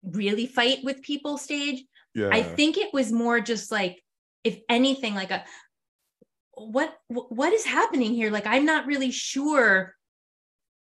really 0.03 0.47
fight 0.47 0.79
with 0.83 1.01
people 1.01 1.37
stage. 1.37 1.83
Yeah. 2.13 2.29
I 2.31 2.43
think 2.43 2.77
it 2.77 2.93
was 2.93 3.11
more 3.11 3.39
just 3.39 3.71
like, 3.71 4.01
if 4.45 4.59
anything, 4.69 5.15
like 5.15 5.31
a, 5.31 5.43
what 6.53 6.95
what 7.09 7.51
is 7.51 7.65
happening 7.65 8.13
here? 8.13 8.31
Like 8.31 8.47
i'm 8.47 8.65
not 8.65 8.85
really 8.85 9.11
sure 9.11 9.93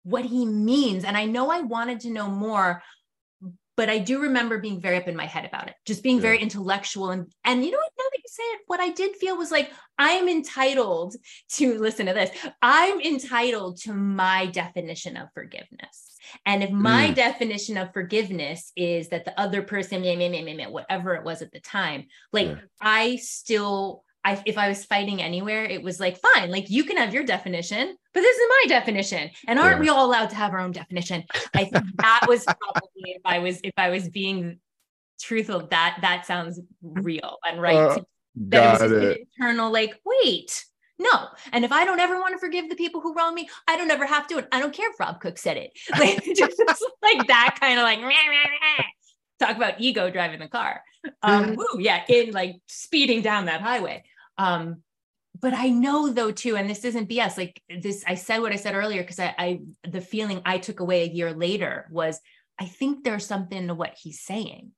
what 0.02 0.24
he 0.24 0.44
means. 0.44 1.04
And 1.04 1.16
i 1.16 1.24
know 1.24 1.50
i 1.50 1.60
wanted 1.60 2.00
to 2.00 2.10
know 2.10 2.28
more 2.28 2.82
but 3.82 3.90
i 3.90 3.98
do 3.98 4.20
remember 4.20 4.58
being 4.58 4.80
very 4.80 4.96
up 4.96 5.08
in 5.08 5.16
my 5.16 5.26
head 5.26 5.44
about 5.44 5.66
it 5.66 5.74
just 5.84 6.04
being 6.04 6.18
yeah. 6.18 6.22
very 6.22 6.38
intellectual 6.38 7.10
and 7.10 7.26
and 7.44 7.64
you 7.64 7.72
know 7.72 7.78
what 7.78 7.92
now 7.98 8.04
that 8.12 8.18
you 8.18 8.28
say 8.28 8.42
it 8.44 8.60
what 8.68 8.78
i 8.78 8.90
did 8.90 9.16
feel 9.16 9.36
was 9.36 9.50
like 9.50 9.72
i'm 9.98 10.28
entitled 10.28 11.16
to 11.48 11.78
listen 11.86 12.06
to 12.06 12.12
this 12.12 12.30
i'm 12.62 13.00
entitled 13.00 13.76
to 13.76 13.92
my 13.92 14.46
definition 14.46 15.16
of 15.16 15.26
forgiveness 15.34 16.12
and 16.46 16.62
if 16.62 16.70
my 16.70 17.08
mm. 17.08 17.14
definition 17.16 17.76
of 17.76 17.92
forgiveness 17.92 18.72
is 18.76 19.08
that 19.08 19.24
the 19.24 19.38
other 19.38 19.62
person, 19.62 20.02
meh, 20.02 20.16
meh, 20.16 20.54
meh, 20.54 20.66
whatever 20.66 21.14
it 21.14 21.24
was 21.24 21.42
at 21.42 21.52
the 21.52 21.60
time, 21.60 22.06
like 22.32 22.48
yeah. 22.48 22.56
I 22.80 23.16
still, 23.16 24.04
I, 24.24 24.40
if 24.46 24.56
I 24.56 24.68
was 24.68 24.84
fighting 24.84 25.20
anywhere, 25.20 25.64
it 25.64 25.82
was 25.82 25.98
like, 25.98 26.18
fine, 26.18 26.50
like 26.50 26.70
you 26.70 26.84
can 26.84 26.96
have 26.96 27.12
your 27.12 27.24
definition, 27.24 27.96
but 28.14 28.20
this 28.20 28.36
is 28.36 28.48
my 28.48 28.64
definition. 28.68 29.30
And 29.48 29.58
aren't 29.58 29.76
yeah. 29.76 29.80
we 29.80 29.88
all 29.88 30.06
allowed 30.06 30.30
to 30.30 30.36
have 30.36 30.52
our 30.52 30.60
own 30.60 30.72
definition? 30.72 31.24
I 31.54 31.64
think 31.64 31.84
that 31.96 32.26
was 32.28 32.44
probably 32.60 32.90
if 32.94 33.22
I 33.24 33.40
was, 33.40 33.60
if 33.64 33.74
I 33.76 33.90
was 33.90 34.08
being 34.08 34.58
truthful, 35.20 35.66
that, 35.70 35.98
that 36.02 36.26
sounds 36.26 36.60
real 36.82 37.38
and 37.44 37.60
right. 37.60 37.76
Uh, 37.76 37.98
that 38.48 38.80
was 38.80 38.92
it. 38.92 39.26
internal, 39.38 39.70
like, 39.72 40.00
wait, 40.04 40.64
no. 41.02 41.28
And 41.52 41.64
if 41.64 41.72
I 41.72 41.84
don't 41.84 42.00
ever 42.00 42.18
want 42.18 42.34
to 42.34 42.38
forgive 42.38 42.68
the 42.68 42.76
people 42.76 43.00
who 43.00 43.14
wrong 43.14 43.34
me, 43.34 43.48
I 43.66 43.76
don't 43.76 43.90
ever 43.90 44.06
have 44.06 44.26
to. 44.28 44.38
And 44.38 44.46
I 44.52 44.60
don't 44.60 44.72
care 44.72 44.90
if 44.90 45.00
Rob 45.00 45.20
Cook 45.20 45.38
said 45.38 45.56
it. 45.56 45.72
Like, 45.98 46.22
just 46.36 46.62
like 47.02 47.26
that 47.28 47.56
kind 47.60 47.78
of 47.78 47.84
like 47.84 48.00
talk 49.38 49.56
about 49.56 49.80
ego 49.80 50.10
driving 50.10 50.40
the 50.40 50.48
car. 50.48 50.82
Um, 51.22 51.56
woo, 51.56 51.80
yeah, 51.80 52.02
in 52.08 52.32
like 52.32 52.56
speeding 52.66 53.22
down 53.22 53.46
that 53.46 53.60
highway. 53.60 54.04
Um, 54.38 54.82
but 55.38 55.54
I 55.54 55.70
know 55.70 56.12
though 56.12 56.30
too, 56.30 56.56
and 56.56 56.68
this 56.68 56.84
isn't 56.84 57.08
BS. 57.08 57.36
Like 57.36 57.60
this, 57.80 58.04
I 58.06 58.14
said 58.14 58.40
what 58.40 58.52
I 58.52 58.56
said 58.56 58.74
earlier 58.74 59.02
because 59.02 59.18
I, 59.18 59.34
I 59.38 59.60
the 59.88 60.00
feeling 60.00 60.42
I 60.44 60.58
took 60.58 60.80
away 60.80 61.02
a 61.02 61.12
year 61.12 61.32
later 61.32 61.88
was 61.90 62.20
I 62.58 62.66
think 62.66 63.02
there's 63.02 63.26
something 63.26 63.68
to 63.68 63.74
what 63.74 63.96
he's 64.00 64.20
saying. 64.20 64.72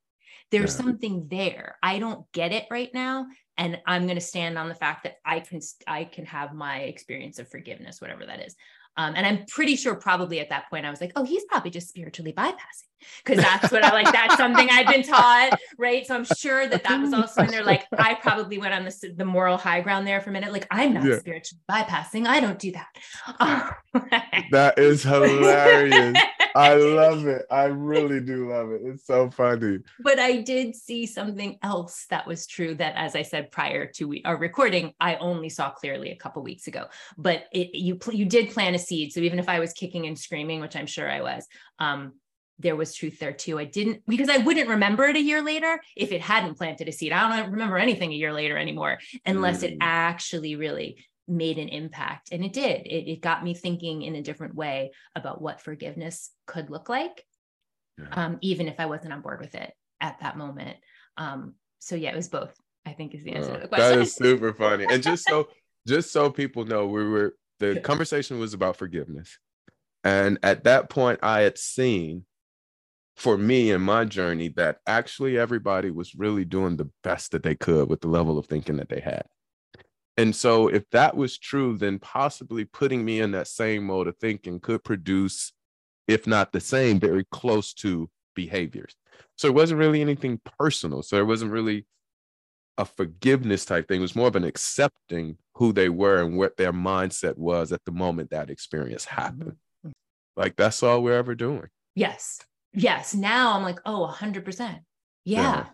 There's 0.51 0.73
yeah. 0.73 0.85
something 0.85 1.27
there. 1.29 1.77
I 1.83 1.99
don't 1.99 2.31
get 2.31 2.51
it 2.51 2.65
right 2.71 2.93
now 2.93 3.27
and 3.57 3.79
i'm 3.85 4.05
going 4.05 4.15
to 4.15 4.21
stand 4.21 4.57
on 4.57 4.69
the 4.69 4.75
fact 4.75 5.03
that 5.03 5.15
i 5.25 5.39
can 5.39 5.59
i 5.87 6.03
can 6.03 6.25
have 6.25 6.53
my 6.53 6.79
experience 6.79 7.39
of 7.39 7.49
forgiveness 7.49 8.01
whatever 8.01 8.25
that 8.25 8.45
is 8.45 8.55
um, 8.97 9.13
and 9.15 9.25
i'm 9.25 9.45
pretty 9.45 9.75
sure 9.75 9.95
probably 9.95 10.39
at 10.39 10.49
that 10.49 10.69
point 10.69 10.85
i 10.85 10.89
was 10.89 11.01
like 11.01 11.11
oh 11.15 11.23
he's 11.23 11.43
probably 11.45 11.71
just 11.71 11.87
spiritually 11.87 12.33
bypassing. 12.33 12.87
Because 13.23 13.43
that's 13.43 13.71
what 13.71 13.83
i 13.83 13.91
like 13.91 14.11
that's 14.11 14.35
something 14.35 14.67
i've 14.71 14.87
been 14.87 15.03
taught 15.03 15.57
right? 15.77 16.05
So 16.07 16.15
i'm 16.15 16.25
sure 16.37 16.67
that 16.67 16.83
that 16.83 17.01
was 17.01 17.13
also 17.13 17.43
in 17.43 17.51
there. 17.51 17.63
Like 17.63 17.85
i 17.97 18.15
probably 18.15 18.57
went 18.57 18.73
on 18.73 18.83
the, 18.83 19.13
the 19.15 19.25
moral 19.25 19.57
high 19.57 19.81
ground 19.81 20.07
there 20.07 20.21
for 20.21 20.31
a 20.31 20.33
minute. 20.33 20.51
Like 20.51 20.67
i'm 20.71 20.93
not 20.93 21.05
yeah. 21.05 21.19
spiritually 21.19 21.61
bypassing. 21.69 22.25
I 22.25 22.39
don't 22.39 22.59
do 22.59 22.71
that. 22.71 23.77
That 24.51 24.79
is 24.79 25.03
hilarious 25.03 26.17
I 26.55 26.73
love 26.75 27.27
it. 27.27 27.45
I 27.51 27.65
really 27.65 28.21
do 28.21 28.49
love 28.49 28.71
it. 28.71 28.81
It's 28.83 29.05
so 29.05 29.29
funny. 29.29 29.79
But 29.99 30.19
I 30.19 30.41
did 30.41 30.75
see 30.75 31.05
something 31.05 31.59
else 31.61 32.05
that 32.09 32.25
was 32.25 32.47
true 32.47 32.73
that, 32.75 32.95
as 32.95 33.15
I 33.15 33.21
said 33.21 33.51
prior 33.51 33.85
to 33.93 34.15
our 34.23 34.37
recording, 34.37 34.93
I 34.99 35.17
only 35.17 35.49
saw 35.49 35.69
clearly 35.69 36.11
a 36.11 36.15
couple 36.15 36.41
weeks 36.41 36.67
ago. 36.67 36.85
But 37.17 37.45
it, 37.51 37.75
you 37.75 37.99
you 38.11 38.25
did 38.25 38.51
plant 38.51 38.75
a 38.75 38.79
seed. 38.79 39.11
So 39.11 39.19
even 39.19 39.37
if 39.37 39.49
I 39.49 39.59
was 39.59 39.73
kicking 39.73 40.07
and 40.07 40.17
screaming, 40.17 40.61
which 40.61 40.75
I'm 40.75 40.87
sure 40.87 41.11
I 41.11 41.21
was, 41.21 41.45
um, 41.79 42.13
there 42.59 42.75
was 42.75 42.93
truth 42.93 43.19
there 43.19 43.33
too. 43.33 43.59
I 43.59 43.65
didn't 43.65 44.03
because 44.07 44.29
I 44.29 44.37
wouldn't 44.37 44.69
remember 44.69 45.03
it 45.05 45.17
a 45.17 45.21
year 45.21 45.41
later 45.41 45.79
if 45.95 46.11
it 46.11 46.21
hadn't 46.21 46.57
planted 46.57 46.87
a 46.87 46.91
seed. 46.91 47.11
I 47.11 47.37
don't 47.37 47.51
remember 47.51 47.77
anything 47.77 48.11
a 48.11 48.15
year 48.15 48.31
later 48.31 48.57
anymore 48.57 48.99
unless 49.25 49.59
mm. 49.59 49.71
it 49.71 49.77
actually 49.81 50.55
really 50.55 51.05
made 51.27 51.57
an 51.57 51.69
impact. 51.69 52.29
And 52.31 52.43
it 52.43 52.53
did. 52.53 52.85
It, 52.85 53.09
it 53.09 53.21
got 53.21 53.43
me 53.43 53.53
thinking 53.53 54.03
in 54.03 54.15
a 54.15 54.21
different 54.21 54.55
way 54.55 54.91
about 55.15 55.41
what 55.41 55.61
forgiveness 55.61 56.31
could 56.45 56.69
look 56.69 56.89
like, 56.89 57.23
yeah. 57.97 58.07
um, 58.11 58.37
even 58.41 58.67
if 58.67 58.79
I 58.79 58.85
wasn't 58.85 59.13
on 59.13 59.21
board 59.21 59.41
with 59.41 59.55
it 59.55 59.73
at 60.01 60.19
that 60.21 60.37
moment. 60.37 60.77
Um, 61.17 61.55
so 61.79 61.95
yeah, 61.95 62.11
it 62.11 62.15
was 62.15 62.29
both. 62.29 62.55
I 62.87 62.93
think 62.93 63.15
is 63.15 63.23
the 63.23 63.33
answer 63.33 63.53
to 63.53 63.59
the 63.59 63.67
question. 63.67 63.97
That 63.97 64.03
is 64.03 64.15
super 64.15 64.53
funny. 64.53 64.85
And 64.87 65.01
just 65.01 65.27
so 65.27 65.47
just 65.87 66.11
so 66.11 66.29
people 66.29 66.65
know, 66.65 66.85
we 66.85 67.03
were 67.03 67.35
the 67.59 67.79
conversation 67.79 68.39
was 68.39 68.53
about 68.53 68.75
forgiveness. 68.75 69.39
And 70.03 70.37
at 70.43 70.65
that 70.65 70.89
point, 70.89 71.19
I 71.23 71.41
had 71.41 71.57
seen 71.57 72.25
for 73.15 73.37
me 73.37 73.71
in 73.71 73.81
my 73.81 74.05
journey 74.05 74.49
that 74.49 74.77
actually 74.85 75.37
everybody 75.37 75.89
was 75.89 76.13
really 76.15 76.45
doing 76.45 76.75
the 76.75 76.89
best 77.03 77.31
that 77.31 77.43
they 77.43 77.55
could 77.55 77.89
with 77.89 78.01
the 78.01 78.07
level 78.07 78.37
of 78.37 78.45
thinking 78.45 78.77
that 78.77 78.89
they 78.89 78.99
had. 78.99 79.23
And 80.17 80.35
so, 80.35 80.67
if 80.67 80.89
that 80.91 81.15
was 81.15 81.37
true, 81.37 81.77
then 81.77 81.99
possibly 81.99 82.63
putting 82.63 83.03
me 83.03 83.19
in 83.19 83.31
that 83.31 83.47
same 83.47 83.85
mode 83.85 84.07
of 84.07 84.17
thinking 84.17 84.59
could 84.59 84.83
produce, 84.83 85.51
if 86.07 86.25
not 86.25 86.51
the 86.51 86.61
same, 86.61 86.99
very 86.99 87.25
close 87.31 87.73
to 87.75 88.09
behaviors. 88.33 88.95
So, 89.37 89.49
it 89.49 89.53
wasn't 89.55 89.79
really 89.79 90.01
anything 90.01 90.39
personal. 90.57 91.03
So, 91.03 91.17
it 91.17 91.27
wasn't 91.27 91.51
really 91.51 91.85
a 92.77 92.85
forgiveness 92.85 93.65
type 93.65 93.87
thing. 93.87 93.99
It 93.99 94.01
was 94.01 94.15
more 94.15 94.27
of 94.27 94.35
an 94.35 94.43
accepting 94.43 95.37
who 95.55 95.73
they 95.73 95.89
were 95.89 96.21
and 96.21 96.37
what 96.37 96.57
their 96.57 96.73
mindset 96.73 97.37
was 97.37 97.71
at 97.71 97.83
the 97.85 97.91
moment 97.91 98.29
that 98.31 98.49
experience 98.49 99.05
happened. 99.05 99.57
Mm-hmm. 99.85 99.91
Like, 100.35 100.55
that's 100.55 100.83
all 100.83 101.01
we're 101.01 101.17
ever 101.17 101.35
doing. 101.35 101.67
Yes. 101.95 102.39
Yes. 102.73 103.15
Now 103.15 103.53
I'm 103.53 103.63
like, 103.63 103.79
oh, 103.85 104.13
100%. 104.13 104.59
Yeah. 104.59 105.41
yeah. 105.41 105.65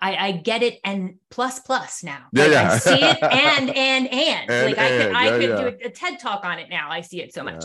I, 0.00 0.16
I 0.16 0.32
get 0.32 0.62
it 0.62 0.80
and 0.84 1.16
plus 1.30 1.60
plus 1.60 2.02
now. 2.02 2.24
Yeah, 2.32 2.44
like, 2.44 2.52
yeah. 2.52 2.72
I 2.72 2.78
see 2.78 3.02
it 3.02 3.18
and 3.22 3.70
and 3.70 4.12
and, 4.12 4.50
and 4.50 4.66
like 4.66 4.78
I 4.78 4.88
could 4.88 5.12
I 5.12 5.28
could 5.30 5.42
yeah. 5.42 5.56
do 5.56 5.66
a, 5.66 5.86
a, 5.88 5.90
TED 5.90 6.18
talk 6.20 6.44
on 6.44 6.58
it 6.58 6.70
now. 6.70 6.90
I 6.90 7.02
see 7.02 7.20
it 7.20 7.34
so 7.34 7.42
much. 7.42 7.64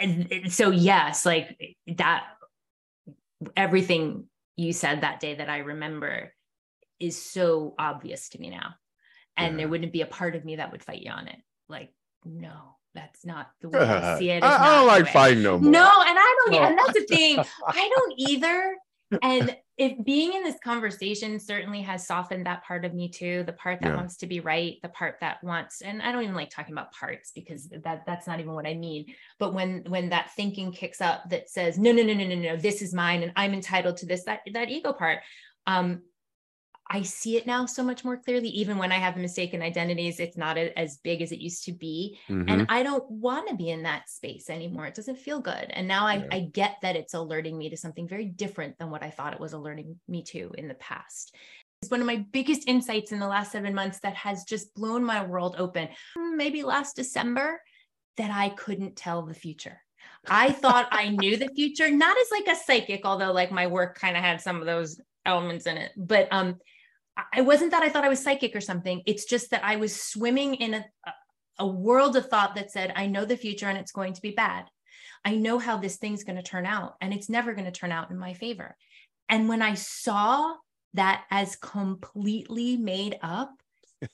And, 0.00 0.52
so 0.52 0.70
yes, 0.70 1.26
like 1.26 1.76
that 1.96 2.24
everything 3.56 4.26
you 4.56 4.72
said 4.72 5.00
that 5.00 5.20
day 5.20 5.34
that 5.34 5.48
I 5.48 5.58
remember 5.58 6.32
is 7.00 7.20
so 7.20 7.74
obvious 7.78 8.28
to 8.30 8.40
me 8.40 8.50
now. 8.50 8.74
And 9.36 9.56
there 9.58 9.68
wouldn't 9.68 9.92
be 9.92 10.02
a 10.02 10.06
part 10.06 10.34
of 10.34 10.44
me 10.44 10.56
that 10.56 10.72
would 10.72 10.82
fight 10.82 11.00
you 11.00 11.12
on 11.12 11.28
it. 11.28 11.38
Like, 11.68 11.92
no, 12.24 12.76
that's 12.92 13.24
not 13.24 13.50
the 13.60 13.68
way 13.68 13.78
I 13.78 14.18
see 14.18 14.30
it. 14.30 14.42
I, 14.42 14.56
I, 14.56 14.76
don't 14.76 14.86
like 14.88 15.08
fighting 15.12 15.44
no 15.44 15.58
more. 15.60 15.70
No, 15.70 15.84
and 15.84 16.18
I 16.18 16.36
don't, 16.46 16.54
and 16.54 16.78
that's 16.78 16.94
the 16.94 17.06
thing. 17.06 17.38
I 17.66 17.90
don't 17.94 18.14
either. 18.16 18.76
And 19.22 19.56
if 19.78 20.04
being 20.04 20.32
in 20.34 20.42
this 20.42 20.56
conversation 20.62 21.38
certainly 21.38 21.80
has 21.82 22.06
softened 22.06 22.44
that 22.46 22.64
part 22.64 22.84
of 22.84 22.92
me 22.92 23.08
too 23.08 23.44
the 23.46 23.52
part 23.52 23.80
that 23.80 23.90
yeah. 23.90 23.96
wants 23.96 24.16
to 24.16 24.26
be 24.26 24.40
right 24.40 24.76
the 24.82 24.88
part 24.88 25.16
that 25.20 25.42
wants 25.42 25.80
and 25.80 26.02
i 26.02 26.10
don't 26.10 26.24
even 26.24 26.34
like 26.34 26.50
talking 26.50 26.74
about 26.74 26.92
parts 26.92 27.30
because 27.34 27.68
that 27.68 28.02
that's 28.04 28.26
not 28.26 28.40
even 28.40 28.52
what 28.52 28.66
i 28.66 28.74
mean 28.74 29.06
but 29.38 29.54
when 29.54 29.84
when 29.88 30.08
that 30.08 30.30
thinking 30.34 30.72
kicks 30.72 31.00
up 31.00 31.30
that 31.30 31.48
says 31.48 31.78
no 31.78 31.92
no 31.92 32.02
no 32.02 32.12
no 32.12 32.26
no 32.26 32.34
no 32.34 32.56
this 32.56 32.82
is 32.82 32.92
mine 32.92 33.22
and 33.22 33.32
i'm 33.36 33.54
entitled 33.54 33.96
to 33.96 34.04
this 34.04 34.24
that 34.24 34.40
that 34.52 34.68
ego 34.68 34.92
part 34.92 35.20
um 35.66 36.02
I 36.90 37.02
see 37.02 37.36
it 37.36 37.46
now 37.46 37.66
so 37.66 37.82
much 37.82 38.04
more 38.04 38.16
clearly. 38.16 38.48
Even 38.48 38.78
when 38.78 38.92
I 38.92 38.96
have 38.96 39.16
mistaken 39.16 39.60
identities, 39.60 40.20
it's 40.20 40.36
not 40.36 40.56
as 40.56 40.96
big 40.98 41.20
as 41.20 41.32
it 41.32 41.38
used 41.38 41.64
to 41.64 41.72
be. 41.72 42.18
Mm-hmm. 42.28 42.48
And 42.48 42.66
I 42.68 42.82
don't 42.82 43.08
want 43.10 43.48
to 43.48 43.56
be 43.56 43.70
in 43.70 43.82
that 43.82 44.08
space 44.08 44.48
anymore. 44.48 44.86
It 44.86 44.94
doesn't 44.94 45.18
feel 45.18 45.40
good. 45.40 45.66
And 45.70 45.86
now 45.86 46.06
I, 46.06 46.16
yeah. 46.16 46.28
I 46.32 46.40
get 46.52 46.76
that 46.82 46.96
it's 46.96 47.14
alerting 47.14 47.58
me 47.58 47.68
to 47.70 47.76
something 47.76 48.08
very 48.08 48.24
different 48.24 48.78
than 48.78 48.90
what 48.90 49.02
I 49.02 49.10
thought 49.10 49.34
it 49.34 49.40
was 49.40 49.52
alerting 49.52 50.00
me 50.08 50.22
to 50.24 50.50
in 50.56 50.68
the 50.68 50.74
past. 50.74 51.34
It's 51.82 51.90
one 51.90 52.00
of 52.00 52.06
my 52.06 52.24
biggest 52.32 52.66
insights 52.66 53.12
in 53.12 53.20
the 53.20 53.28
last 53.28 53.52
seven 53.52 53.74
months 53.74 54.00
that 54.00 54.14
has 54.14 54.44
just 54.44 54.74
blown 54.74 55.04
my 55.04 55.24
world 55.24 55.56
open. 55.58 55.88
Maybe 56.16 56.62
last 56.62 56.96
December, 56.96 57.60
that 58.16 58.30
I 58.32 58.48
couldn't 58.48 58.96
tell 58.96 59.22
the 59.22 59.34
future. 59.34 59.80
I 60.28 60.50
thought 60.50 60.88
I 60.90 61.08
knew 61.20 61.36
the 61.36 61.50
future, 61.54 61.90
not 61.90 62.16
as 62.16 62.26
like 62.32 62.48
a 62.48 62.60
psychic, 62.60 63.02
although 63.04 63.32
like 63.32 63.52
my 63.52 63.68
work 63.68 63.98
kind 63.98 64.16
of 64.16 64.22
had 64.22 64.40
some 64.40 64.56
of 64.56 64.66
those 64.66 65.00
elements 65.24 65.66
in 65.66 65.76
it, 65.76 65.92
but 65.96 66.26
um 66.30 66.56
I 67.32 67.40
wasn't 67.40 67.72
that 67.72 67.82
I 67.82 67.88
thought 67.88 68.04
I 68.04 68.08
was 68.08 68.22
psychic 68.22 68.54
or 68.54 68.60
something. 68.60 69.02
It's 69.06 69.24
just 69.24 69.50
that 69.50 69.64
I 69.64 69.76
was 69.76 70.00
swimming 70.00 70.54
in 70.54 70.74
a, 70.74 70.84
a 71.58 71.66
world 71.66 72.16
of 72.16 72.26
thought 72.26 72.54
that 72.54 72.70
said, 72.70 72.92
I 72.94 73.06
know 73.06 73.24
the 73.24 73.36
future 73.36 73.66
and 73.66 73.78
it's 73.78 73.92
going 73.92 74.12
to 74.12 74.22
be 74.22 74.30
bad. 74.30 74.66
I 75.24 75.34
know 75.34 75.58
how 75.58 75.76
this 75.76 75.96
thing's 75.96 76.24
going 76.24 76.36
to 76.36 76.42
turn 76.42 76.64
out 76.64 76.94
and 77.00 77.12
it's 77.12 77.28
never 77.28 77.54
going 77.54 77.64
to 77.64 77.72
turn 77.72 77.92
out 77.92 78.10
in 78.10 78.18
my 78.18 78.34
favor. 78.34 78.76
And 79.28 79.48
when 79.48 79.62
I 79.62 79.74
saw 79.74 80.54
that 80.94 81.24
as 81.30 81.56
completely 81.56 82.76
made 82.76 83.18
up, 83.20 83.50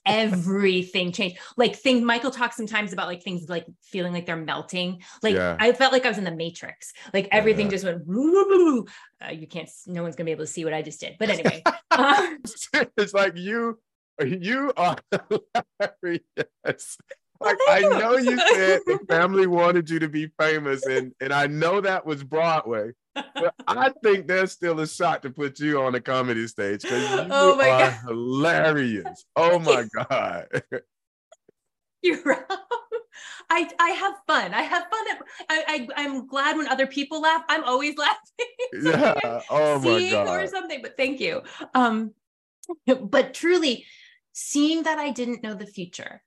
everything 0.07 1.13
changed. 1.13 1.39
Like 1.57 1.77
things 1.77 2.03
Michael 2.03 2.31
talks 2.31 2.57
sometimes 2.57 2.93
about 2.93 3.07
like 3.07 3.23
things 3.23 3.49
like 3.49 3.67
feeling 3.83 4.13
like 4.13 4.27
they're 4.27 4.37
melting. 4.37 5.03
Like 5.23 5.35
Yeah. 5.35 5.57
I 5.59 5.73
felt 5.73 5.93
like 5.93 6.05
I 6.05 6.09
was 6.09 6.19
in 6.19 6.25
the 6.25 6.35
matrix. 6.35 6.93
Like 7.13 7.29
everything 7.33 7.67
Yeah. 7.67 7.71
just 7.71 7.85
went 7.85 8.07
woo. 8.07 8.87
Uh, 9.25 9.31
you 9.33 9.47
can't 9.47 9.69
no 9.87 10.03
one's 10.03 10.17
gonna 10.17 10.27
be 10.27 10.33
able 10.33 10.45
to 10.45 10.51
see 10.51 10.65
what 10.65 10.75
I 10.75 10.83
just 10.83 11.01
did. 11.01 11.17
But 11.19 11.31
anyway. 11.31 11.63
um, 11.91 12.39
it's 12.97 13.15
like 13.15 13.37
you 13.37 13.79
you 14.25 14.73
are 14.77 14.97
hilarious. 15.11 16.99
Like 17.41 17.59
I 17.69 17.81
know 17.81 18.17
you 18.17 18.39
said 18.39 18.81
the 18.87 19.01
family 19.09 19.47
wanted 19.47 19.91
you 19.91 19.99
to 19.99 20.09
be 20.09 20.31
famous, 20.39 20.87
and 20.87 21.13
and 21.21 21.33
I 21.33 21.47
know 21.47 21.81
that 21.81 22.07
was 22.07 22.23
Broadway, 22.23 22.93
but 23.15 23.55
I 23.67 23.93
think 24.03 24.27
there's 24.27 24.53
still 24.53 24.81
a 24.81 24.87
shot 24.87 25.23
to 25.23 25.31
put 25.31 25.59
you 25.61 25.81
on 25.81 25.95
a 25.95 26.01
comedy 26.01 26.47
stage 26.47 26.83
because 26.83 27.11
you 27.11 27.27
Oh 27.31 27.57
my 27.57 27.69
are 27.71 27.79
God. 27.79 28.01
hilarious. 28.07 29.25
Oh 29.37 29.59
my 29.59 29.87
god! 30.11 30.47
You're 32.03 32.23
right. 32.23 32.45
I 33.51 33.71
I 33.79 33.91
have 33.91 34.15
fun. 34.27 34.55
I 34.55 34.63
have 34.63 34.85
fun. 34.91 35.05
At, 35.11 35.23
I, 35.49 35.65
I 35.69 35.89
I'm 36.03 36.27
glad 36.27 36.57
when 36.57 36.69
other 36.69 36.87
people 36.87 37.21
laugh. 37.21 37.43
I'm 37.49 37.65
always 37.65 37.97
laughing. 37.99 38.83
yeah. 38.83 39.43
Oh 39.51 39.79
my 39.79 39.99
seeing 39.99 40.29
or 40.29 40.47
something. 40.47 40.83
But 40.83 40.97
thank 40.97 41.21
you. 41.21 41.43
Um, 41.75 42.13
but 42.87 43.35
truly, 43.35 43.85
seeing 44.33 44.83
that 44.85 44.99
I 44.99 45.11
didn't 45.11 45.43
know 45.43 45.55
the 45.55 45.67
future. 45.67 46.23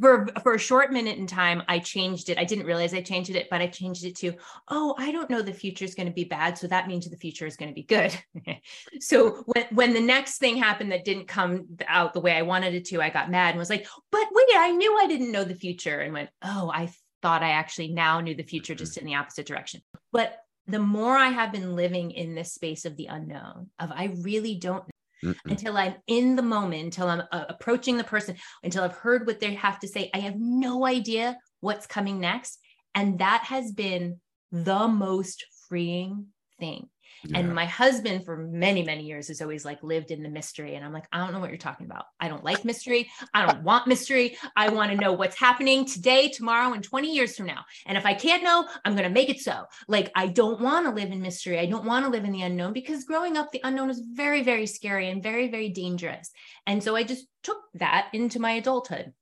For, 0.00 0.26
for 0.42 0.54
a 0.54 0.58
short 0.58 0.92
minute 0.92 1.18
in 1.18 1.26
time, 1.26 1.62
I 1.68 1.78
changed 1.78 2.28
it. 2.28 2.38
I 2.38 2.44
didn't 2.44 2.66
realize 2.66 2.94
I 2.94 3.00
changed 3.00 3.30
it, 3.30 3.48
but 3.50 3.60
I 3.60 3.66
changed 3.66 4.04
it 4.04 4.16
to, 4.16 4.32
oh, 4.68 4.94
I 4.98 5.12
don't 5.12 5.30
know 5.30 5.42
the 5.42 5.52
future 5.52 5.84
is 5.84 5.94
going 5.94 6.08
to 6.08 6.12
be 6.12 6.24
bad. 6.24 6.58
So 6.58 6.66
that 6.66 6.88
means 6.88 7.08
the 7.08 7.16
future 7.16 7.46
is 7.46 7.56
going 7.56 7.70
to 7.70 7.74
be 7.74 7.82
good. 7.82 8.16
so 9.00 9.42
when, 9.46 9.64
when 9.70 9.94
the 9.94 10.00
next 10.00 10.38
thing 10.38 10.56
happened 10.56 10.92
that 10.92 11.04
didn't 11.04 11.28
come 11.28 11.66
out 11.86 12.14
the 12.14 12.20
way 12.20 12.32
I 12.32 12.42
wanted 12.42 12.74
it 12.74 12.86
to, 12.86 13.02
I 13.02 13.10
got 13.10 13.30
mad 13.30 13.50
and 13.50 13.58
was 13.58 13.70
like, 13.70 13.86
but 14.10 14.26
wait, 14.32 14.46
I 14.56 14.72
knew 14.72 14.98
I 15.00 15.06
didn't 15.06 15.32
know 15.32 15.44
the 15.44 15.54
future 15.54 16.00
and 16.00 16.12
went, 16.12 16.30
oh, 16.42 16.70
I 16.72 16.90
thought 17.22 17.42
I 17.42 17.50
actually 17.50 17.88
now 17.88 18.20
knew 18.20 18.34
the 18.34 18.42
future 18.42 18.74
just 18.74 18.96
in 18.96 19.04
the 19.04 19.14
opposite 19.16 19.46
direction. 19.46 19.82
But 20.12 20.36
the 20.66 20.78
more 20.78 21.16
I 21.16 21.28
have 21.28 21.50
been 21.50 21.74
living 21.74 22.10
in 22.10 22.34
this 22.34 22.52
space 22.52 22.84
of 22.84 22.96
the 22.96 23.06
unknown, 23.06 23.70
of 23.78 23.90
I 23.90 24.14
really 24.20 24.54
don't 24.54 24.84
know 24.84 24.90
Mm-mm. 25.24 25.36
until 25.46 25.76
I'm 25.76 25.96
in 26.06 26.36
the 26.36 26.42
moment, 26.42 26.84
until 26.84 27.08
I'm 27.08 27.22
uh, 27.32 27.44
approaching 27.48 27.96
the 27.96 28.04
person, 28.04 28.36
until 28.62 28.84
I've 28.84 28.92
heard 28.92 29.26
what 29.26 29.40
they 29.40 29.54
have 29.54 29.78
to 29.80 29.88
say. 29.88 30.10
I 30.14 30.18
have 30.18 30.36
no 30.36 30.86
idea 30.86 31.38
what's 31.60 31.86
coming 31.86 32.20
next. 32.20 32.58
And 32.94 33.18
that 33.18 33.44
has 33.44 33.72
been 33.72 34.20
the 34.52 34.88
most 34.88 35.44
freeing 35.68 36.26
thing. 36.58 36.88
And 37.34 37.54
my 37.54 37.64
husband, 37.64 38.24
for 38.24 38.36
many, 38.36 38.82
many 38.82 39.04
years, 39.04 39.28
has 39.28 39.40
always 39.40 39.64
like 39.64 39.82
lived 39.82 40.10
in 40.10 40.22
the 40.22 40.28
mystery. 40.28 40.74
And 40.74 40.84
I'm 40.84 40.92
like, 40.92 41.06
I 41.12 41.18
don't 41.18 41.32
know 41.32 41.40
what 41.40 41.50
you're 41.50 41.58
talking 41.58 41.86
about. 41.86 42.04
I 42.20 42.28
don't 42.28 42.44
like 42.44 42.64
mystery. 42.64 43.10
I 43.34 43.46
don't 43.46 43.62
want 43.62 43.86
mystery. 43.86 44.36
I 44.56 44.68
want 44.68 44.90
to 44.92 44.96
know 44.96 45.12
what's 45.12 45.38
happening 45.38 45.84
today, 45.84 46.28
tomorrow, 46.28 46.72
and 46.72 46.82
20 46.82 47.12
years 47.12 47.36
from 47.36 47.46
now. 47.46 47.64
And 47.86 47.98
if 47.98 48.06
I 48.06 48.14
can't 48.14 48.42
know, 48.42 48.66
I'm 48.84 48.94
going 48.94 49.08
to 49.08 49.14
make 49.14 49.28
it 49.28 49.40
so. 49.40 49.64
Like, 49.88 50.10
I 50.14 50.28
don't 50.28 50.60
want 50.60 50.86
to 50.86 50.92
live 50.92 51.10
in 51.10 51.20
mystery. 51.20 51.58
I 51.58 51.66
don't 51.66 51.84
want 51.84 52.04
to 52.04 52.10
live 52.10 52.24
in 52.24 52.32
the 52.32 52.42
unknown 52.42 52.72
because 52.72 53.04
growing 53.04 53.36
up, 53.36 53.50
the 53.50 53.60
unknown 53.64 53.90
is 53.90 54.00
very, 54.00 54.42
very 54.42 54.66
scary 54.66 55.10
and 55.10 55.22
very, 55.22 55.48
very 55.48 55.70
dangerous. 55.70 56.30
And 56.66 56.82
so 56.82 56.96
I 56.96 57.02
just 57.02 57.26
took 57.42 57.58
that 57.74 58.08
into 58.12 58.40
my 58.40 58.52
adulthood. 58.52 59.12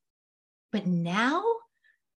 But 0.71 0.85
now, 0.85 1.43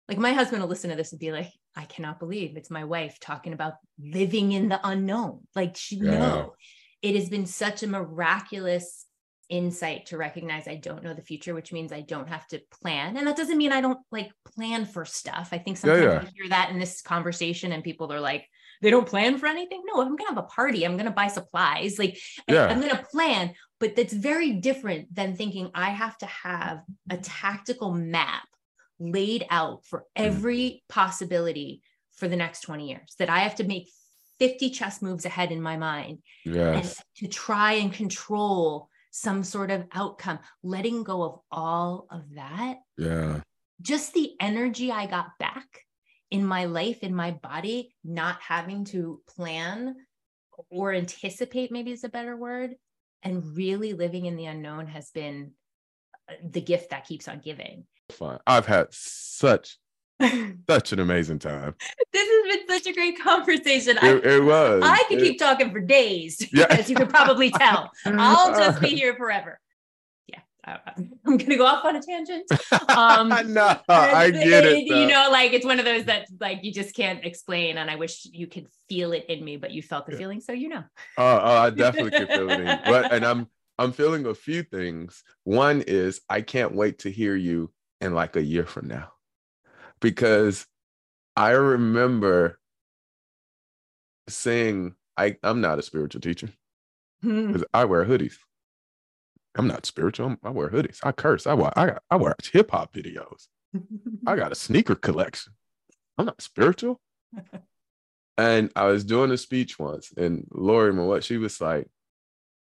like 0.08 0.18
my 0.18 0.32
husband 0.32 0.60
will 0.60 0.68
listen 0.68 0.90
to 0.90 0.96
this 0.96 1.12
and 1.12 1.20
be 1.20 1.32
like, 1.32 1.52
I 1.76 1.85
cannot 1.85 2.18
believe 2.18 2.56
it's 2.56 2.70
my 2.70 2.85
wife 2.85 3.18
talking 3.20 3.52
about 3.52 3.74
living 3.98 4.52
in 4.52 4.68
the 4.68 4.80
unknown. 4.83 5.46
Like 5.54 5.76
she 5.76 5.96
Yeah. 5.96 6.18
no, 6.18 6.54
it 7.02 7.14
has 7.14 7.28
been 7.28 7.46
such 7.46 7.83
a 7.83 7.87
miraculous 7.87 9.06
insight 9.48 10.06
to 10.06 10.16
recognize 10.16 10.68
I 10.68 10.76
don't 10.76 11.02
know 11.02 11.12
the 11.12 11.22
future, 11.22 11.54
which 11.54 11.72
means 11.72 11.92
I 11.92 12.00
don't 12.02 12.28
have 12.28 12.46
to 12.48 12.62
plan. 12.80 13.16
And 13.16 13.26
that 13.26 13.37
doesn't 13.37 13.59
mean 13.59 13.72
I 13.72 13.80
don't 13.80 13.98
like 14.11 14.30
plan 14.56 14.87
for 14.87 15.04
stuff. 15.04 15.50
I 15.52 15.59
think 15.59 15.76
sometimes 15.76 16.02
yeah. 16.02 16.20
I 16.20 16.30
hear 16.35 16.48
that 16.50 16.70
in 16.70 16.78
this 16.78 17.02
conversation 17.02 17.72
and 17.72 17.83
people 17.83 18.12
are 18.12 18.20
like, 18.20 18.46
they 18.80 18.90
don't 18.90 19.06
plan 19.06 19.38
for 19.38 19.46
anything. 19.46 19.83
No, 19.85 20.00
I'm 20.00 20.16
gonna 20.16 20.30
have 20.30 20.38
a 20.38 20.42
party. 20.44 20.85
I'm 20.85 20.96
gonna 20.96 21.11
buy 21.11 21.26
supplies. 21.26 21.98
Like 21.98 22.18
Yeah. 22.48 22.66
I'm 22.66 22.80
gonna 22.80 23.04
plan, 23.11 23.54
but 23.78 23.96
that's 23.96 24.12
very 24.12 24.52
different 24.52 25.14
than 25.14 25.37
thinking 25.37 25.70
I 25.74 25.90
have 25.90 26.16
to 26.18 26.26
have 26.26 26.83
a 27.11 27.16
tactical 27.16 27.92
map 27.92 28.44
laid 29.00 29.46
out 29.50 29.84
for 29.86 30.00
mm-hmm. 30.00 30.26
every 30.26 30.82
possibility 30.88 31.82
for 32.12 32.28
the 32.28 32.36
next 32.36 32.60
20 32.60 32.88
years 32.88 33.14
that 33.18 33.30
I 33.30 33.40
have 33.40 33.56
to 33.56 33.64
make 33.64 33.90
50 34.38 34.70
chess 34.70 35.02
moves 35.02 35.24
ahead 35.24 35.52
in 35.52 35.60
my 35.60 35.76
mind 35.76 36.18
and 36.44 36.54
Yes. 36.54 37.02
to 37.16 37.28
try 37.28 37.72
and 37.74 37.92
control 37.92 38.88
some 39.10 39.42
sort 39.42 39.70
of 39.70 39.86
outcome, 39.92 40.38
letting 40.62 41.02
go 41.02 41.22
of 41.22 41.40
all 41.50 42.06
of 42.10 42.34
that, 42.34 42.78
Yeah. 42.96 43.40
just 43.80 44.14
the 44.14 44.34
energy 44.38 44.92
I 44.92 45.06
got 45.06 45.36
back 45.38 45.84
in 46.30 46.46
my 46.46 46.66
life, 46.66 47.02
in 47.02 47.14
my 47.14 47.32
body, 47.32 47.94
not 48.04 48.40
having 48.40 48.84
to 48.86 49.20
plan 49.26 49.96
or 50.70 50.92
anticipate, 50.92 51.72
maybe 51.72 51.90
is 51.90 52.04
a 52.04 52.08
better 52.08 52.36
word, 52.36 52.76
and 53.22 53.56
really 53.56 53.94
living 53.94 54.26
in 54.26 54.36
the 54.36 54.46
unknown 54.46 54.86
has 54.86 55.10
been 55.10 55.54
the 56.42 56.60
gift 56.60 56.90
that 56.90 57.06
keeps 57.06 57.28
on 57.28 57.40
giving. 57.40 57.84
Fun. 58.10 58.38
I've 58.46 58.66
had 58.66 58.88
such 58.90 59.78
such 60.68 60.92
an 60.92 61.00
amazing 61.00 61.38
time. 61.38 61.74
this 62.12 62.28
has 62.28 62.56
been 62.56 62.68
such 62.78 62.86
a 62.86 62.92
great 62.92 63.18
conversation. 63.20 63.96
I, 64.02 64.10
It, 64.16 64.26
it 64.26 64.44
was. 64.44 64.82
I 64.84 65.02
could 65.08 65.18
It- 65.18 65.24
keep 65.24 65.38
talking 65.38 65.72
for 65.72 65.80
days, 65.80 66.46
Yeah. 66.52 66.66
as 66.70 66.90
you 66.90 66.96
could 66.96 67.08
probably 67.08 67.50
tell. 67.50 67.90
I'll 68.04 68.54
just 68.54 68.80
be 68.82 68.88
here 68.96 69.14
forever. 69.14 69.58
Yeah, 70.26 70.40
I, 70.66 70.78
I'm 71.26 71.36
gonna 71.38 71.56
go 71.56 71.64
off 71.64 71.84
on 71.86 71.96
a 71.96 72.02
tangent. 72.02 72.50
Um, 72.90 73.28
no, 73.52 73.76
I 73.88 74.30
get 74.30 74.66
it. 74.66 74.84
You 74.84 75.06
know, 75.06 75.28
like 75.30 75.52
it's 75.54 75.64
one 75.64 75.78
of 75.78 75.86
those 75.86 76.04
that 76.04 76.26
like 76.38 76.60
you 76.64 76.70
just 76.72 76.94
can't 76.94 77.24
explain, 77.24 77.78
and 77.78 77.90
I 77.90 77.96
wish 77.96 78.26
you 78.30 78.46
could 78.46 78.66
feel 78.90 79.12
it 79.12 79.24
in 79.30 79.42
me, 79.42 79.56
but 79.56 79.70
you 79.70 79.80
felt 79.82 80.04
the 80.04 80.12
Yeah. 80.12 80.18
feeling, 80.18 80.40
so 80.42 80.52
you 80.52 80.68
know. 80.68 80.84
Oh, 81.16 81.40
oh, 81.42 81.56
I 81.62 81.70
definitely 81.70 82.10
can 82.10 82.26
feel 82.26 82.50
it. 82.50 82.60
In. 82.60 82.66
you. 82.66 82.74
But 82.84 83.12
and 83.12 83.24
I'm 83.24 83.48
I'm 83.80 83.92
feeling 83.92 84.26
a 84.26 84.34
few 84.34 84.62
things. 84.62 85.24
One 85.44 85.80
is 85.80 86.20
I 86.28 86.42
can't 86.42 86.74
wait 86.74 86.98
to 87.00 87.10
hear 87.10 87.34
you 87.34 87.72
in 88.02 88.12
like 88.12 88.36
a 88.36 88.44
year 88.44 88.66
from 88.66 88.88
now, 88.88 89.12
because 90.00 90.66
I 91.34 91.52
remember 91.52 92.58
saying 94.28 94.94
I 95.16 95.36
I'm 95.42 95.62
not 95.62 95.78
a 95.78 95.82
spiritual 95.82 96.20
teacher 96.20 96.50
hmm. 97.22 97.46
because 97.46 97.64
I 97.72 97.86
wear 97.86 98.04
hoodies. 98.04 98.36
I'm 99.56 99.66
not 99.66 99.86
spiritual. 99.86 100.36
I 100.44 100.50
wear 100.50 100.68
hoodies. 100.68 100.98
I 101.02 101.12
curse. 101.12 101.46
I 101.46 101.54
wa- 101.54 101.72
I 101.74 101.86
got, 101.86 102.02
I 102.10 102.16
watch 102.16 102.50
hip 102.52 102.72
hop 102.72 102.92
videos. 102.92 103.46
I 104.26 104.36
got 104.36 104.52
a 104.52 104.56
sneaker 104.56 104.94
collection. 104.94 105.54
I'm 106.18 106.26
not 106.26 106.42
spiritual. 106.42 107.00
and 108.36 108.70
I 108.76 108.84
was 108.88 109.04
doing 109.04 109.30
a 109.30 109.38
speech 109.38 109.78
once, 109.78 110.12
and 110.18 110.46
Lori 110.50 110.92
what 110.92 111.24
she 111.24 111.38
was 111.38 111.62
like, 111.62 111.88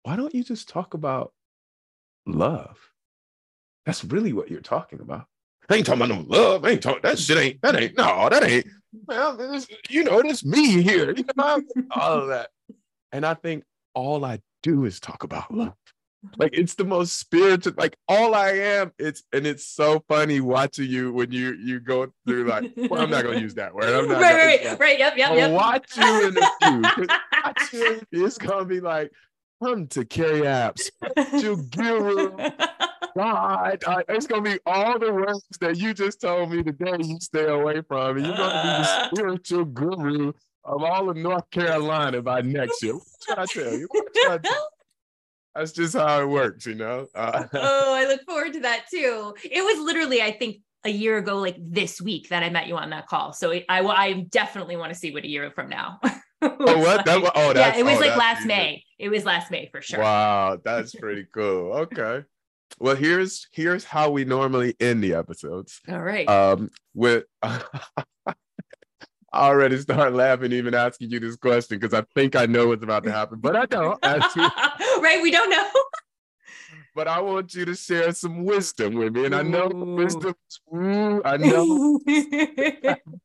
why 0.04 0.16
don't 0.16 0.34
you 0.34 0.44
just 0.44 0.68
talk 0.68 0.94
about 0.94 1.32
love? 2.26 2.78
That's 3.86 4.04
really 4.04 4.32
what 4.32 4.50
you're 4.50 4.60
talking 4.60 5.00
about. 5.00 5.26
I 5.68 5.76
ain't 5.76 5.86
talking 5.86 6.02
about 6.02 6.14
no 6.14 6.24
love. 6.28 6.64
I 6.64 6.70
ain't 6.70 6.82
talking 6.82 7.00
that 7.02 7.18
shit 7.18 7.38
ain't 7.38 7.62
that 7.62 7.74
ain't 7.80 7.96
no, 7.96 8.28
that 8.30 8.44
ain't 8.44 8.66
well, 9.08 9.36
this, 9.36 9.66
you 9.90 10.04
know, 10.04 10.22
this 10.22 10.44
me 10.44 10.82
here. 10.82 11.12
You 11.16 11.24
know, 11.36 11.62
all 11.90 12.20
of 12.22 12.28
that. 12.28 12.50
And 13.12 13.24
I 13.26 13.34
think 13.34 13.64
all 13.94 14.24
I 14.24 14.40
do 14.62 14.84
is 14.84 15.00
talk 15.00 15.24
about 15.24 15.52
love. 15.52 15.72
Like 16.38 16.50
it's 16.54 16.74
the 16.74 16.84
most 16.84 17.18
spiritual, 17.18 17.74
like 17.76 17.96
all 18.08 18.34
I 18.34 18.50
am. 18.52 18.92
It's 18.98 19.22
and 19.32 19.46
it's 19.46 19.66
so 19.66 20.02
funny 20.08 20.40
watching 20.40 20.88
you 20.88 21.12
when 21.12 21.30
you 21.32 21.54
you 21.54 21.80
go 21.80 22.12
through 22.26 22.44
like, 22.44 22.72
well, 22.76 23.02
I'm 23.02 23.10
not 23.10 23.24
gonna 23.24 23.40
use 23.40 23.54
that 23.54 23.74
word. 23.74 23.84
I'm 23.94 24.08
not 24.08 24.20
right, 24.22 24.30
gonna- 24.30 24.36
right, 24.36 24.64
right, 24.66 24.80
right. 24.80 24.98
Yep, 24.98 25.16
yep, 25.18 25.30
I'll 25.30 25.36
yep. 25.36 25.50
watch 25.50 25.96
you 25.96 26.28
in 26.28 26.36
a 26.38 26.50
few. 26.62 26.82
'cause 26.82 27.18
watch 27.44 27.72
you, 27.72 28.00
It's 28.12 28.38
gonna 28.38 28.64
be 28.64 28.80
like, 28.80 29.12
come 29.62 29.86
to 29.88 30.04
Kerri 30.04 30.42
Aab's, 30.42 30.90
spiritual 30.94 31.56
guru, 31.56 32.36
God. 33.16 33.84
I- 33.86 34.04
it's 34.08 34.26
gonna 34.26 34.42
be 34.42 34.58
all 34.66 34.98
the 34.98 35.12
words 35.12 35.42
that 35.60 35.76
you 35.76 35.94
just 35.94 36.20
told 36.20 36.50
me 36.50 36.62
today 36.62 36.96
you 37.00 37.18
stay 37.20 37.46
away 37.46 37.82
from. 37.82 38.16
And 38.16 38.26
you're 38.26 38.36
gonna 38.36 38.62
be 38.62 38.68
the 38.68 39.08
spiritual 39.14 39.64
guru 39.66 40.32
of 40.64 40.82
all 40.82 41.10
of 41.10 41.16
North 41.16 41.50
Carolina 41.50 42.22
by 42.22 42.40
next 42.40 42.82
year. 42.82 42.94
What 42.94 43.38
I 43.38 43.44
tell 43.46 43.72
you? 43.74 43.88
I 43.94 44.38
tell 44.38 44.40
you? 44.42 44.66
That's 45.54 45.72
just 45.72 45.94
how 45.94 46.20
it 46.20 46.28
works, 46.28 46.66
you 46.66 46.74
know. 46.74 47.06
Uh, 47.14 47.44
oh, 47.52 47.94
I 47.94 48.06
look 48.06 48.22
forward 48.24 48.54
to 48.54 48.60
that 48.60 48.86
too. 48.90 49.34
It 49.44 49.62
was 49.62 49.84
literally, 49.84 50.20
I 50.20 50.32
think, 50.32 50.58
a 50.84 50.90
year 50.90 51.16
ago, 51.16 51.38
like 51.38 51.56
this 51.58 52.00
week, 52.00 52.28
that 52.28 52.42
I 52.42 52.50
met 52.50 52.66
you 52.66 52.76
on 52.76 52.90
that 52.90 53.06
call. 53.06 53.32
So 53.32 53.52
I, 53.52 53.62
I 53.68 54.12
definitely 54.30 54.76
want 54.76 54.92
to 54.92 54.98
see 54.98 55.12
what 55.12 55.24
a 55.24 55.28
year 55.28 55.50
from 55.50 55.68
now. 55.68 56.00
Oh, 56.44 56.78
what? 56.78 57.04
That, 57.04 57.22
wa- 57.22 57.32
oh, 57.34 57.52
yeah, 57.54 57.76
it 57.76 57.84
was 57.84 57.96
oh, 57.96 58.00
like 58.00 58.16
last. 58.16 58.46
May. 58.46 58.84
It 58.98 59.08
was 59.08 59.24
last 59.24 59.50
May 59.50 59.68
for 59.70 59.80
sure. 59.80 60.00
Wow, 60.00 60.58
that's 60.64 60.94
pretty 60.94 61.26
cool. 61.32 61.72
Okay. 61.72 62.24
Well, 62.78 62.96
here's 62.96 63.46
here's 63.52 63.84
how 63.84 64.10
we 64.10 64.24
normally 64.24 64.74
end 64.80 65.02
the 65.02 65.14
episodes. 65.14 65.80
All 65.88 66.00
right. 66.00 66.28
Um, 66.28 66.70
with 66.94 67.24
I 67.42 67.58
already 69.32 69.78
start 69.78 70.12
laughing 70.12 70.52
even 70.52 70.74
asking 70.74 71.10
you 71.10 71.20
this 71.20 71.36
question 71.36 71.78
because 71.78 71.94
I 71.94 72.04
think 72.14 72.36
I 72.36 72.46
know 72.46 72.68
what's 72.68 72.84
about 72.84 73.04
to 73.04 73.12
happen, 73.12 73.40
but 73.40 73.56
I 73.56 73.66
don't. 73.66 73.98
Right. 74.02 75.20
We 75.22 75.30
don't 75.30 75.50
know. 75.50 75.68
but 76.94 77.08
I 77.08 77.20
want 77.20 77.54
you 77.54 77.64
to 77.64 77.74
share 77.74 78.12
some 78.12 78.44
wisdom 78.44 78.94
with 78.94 79.14
me. 79.14 79.26
And 79.26 79.34
I 79.34 79.42
know 79.42 79.68
wisdom 79.68 80.34
I 81.24 81.36
know. 81.36 82.00